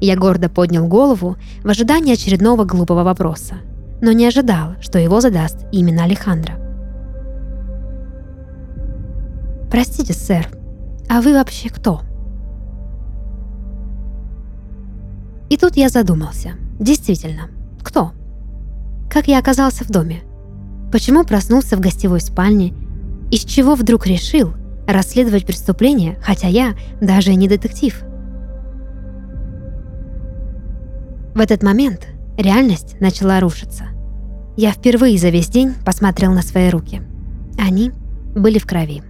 Я 0.00 0.16
гордо 0.16 0.48
поднял 0.48 0.86
голову 0.86 1.36
в 1.62 1.68
ожидании 1.68 2.14
очередного 2.14 2.64
глупого 2.64 3.02
вопроса, 3.04 3.56
но 4.00 4.12
не 4.12 4.26
ожидал, 4.26 4.76
что 4.80 4.98
его 4.98 5.20
задаст 5.20 5.66
именно 5.72 6.04
Алехандро. 6.04 6.54
«Простите, 9.70 10.14
сэр, 10.14 10.48
а 11.08 11.20
вы 11.20 11.34
вообще 11.34 11.68
кто? 11.68 12.02
И 15.50 15.56
тут 15.56 15.76
я 15.76 15.88
задумался. 15.88 16.52
Действительно, 16.78 17.50
Кто? 17.82 18.12
Как 19.10 19.26
я 19.26 19.38
оказался 19.38 19.84
в 19.84 19.88
доме? 19.88 20.22
Почему 20.90 21.24
проснулся 21.24 21.76
в 21.76 21.80
гостевой 21.80 22.20
спальне? 22.20 22.74
Из 23.30 23.44
чего 23.44 23.74
вдруг 23.74 24.06
решил 24.06 24.54
расследовать 24.86 25.46
преступление, 25.46 26.18
хотя 26.20 26.48
я 26.48 26.74
даже 27.00 27.34
не 27.34 27.48
детектив? 27.48 28.02
В 31.34 31.38
этот 31.38 31.62
момент 31.62 32.08
реальность 32.36 33.00
начала 33.00 33.38
рушиться. 33.38 33.84
Я 34.56 34.72
впервые 34.72 35.16
за 35.16 35.28
весь 35.28 35.48
день 35.48 35.74
посмотрел 35.86 36.32
на 36.32 36.42
свои 36.42 36.70
руки. 36.70 37.02
Они 37.56 37.92
были 38.34 38.58
в 38.58 38.66
крови. 38.66 39.02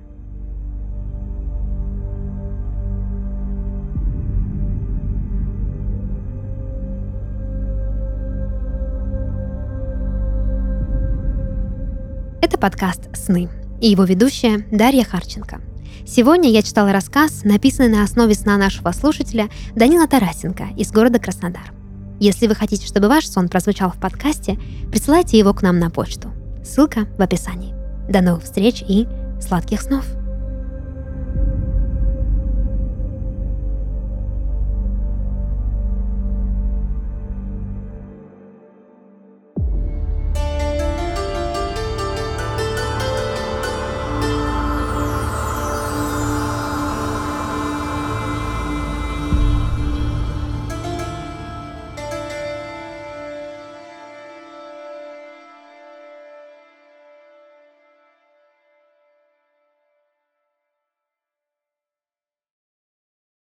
Это 12.50 12.58
подкаст 12.58 13.02
«Сны» 13.14 13.48
и 13.80 13.86
его 13.86 14.02
ведущая 14.02 14.66
Дарья 14.72 15.04
Харченко. 15.04 15.60
Сегодня 16.04 16.50
я 16.50 16.62
читала 16.62 16.90
рассказ, 16.90 17.44
написанный 17.44 17.90
на 17.90 18.02
основе 18.02 18.34
сна 18.34 18.56
нашего 18.56 18.90
слушателя 18.90 19.48
Данила 19.76 20.08
Тарасенко 20.08 20.70
из 20.76 20.90
города 20.90 21.20
Краснодар. 21.20 21.72
Если 22.18 22.48
вы 22.48 22.56
хотите, 22.56 22.88
чтобы 22.88 23.06
ваш 23.06 23.28
сон 23.28 23.48
прозвучал 23.48 23.92
в 23.92 24.00
подкасте, 24.00 24.58
присылайте 24.90 25.38
его 25.38 25.54
к 25.54 25.62
нам 25.62 25.78
на 25.78 25.90
почту. 25.90 26.32
Ссылка 26.64 27.06
в 27.16 27.22
описании. 27.22 27.72
До 28.10 28.20
новых 28.20 28.42
встреч 28.42 28.82
и 28.82 29.06
сладких 29.40 29.80
снов! 29.80 30.19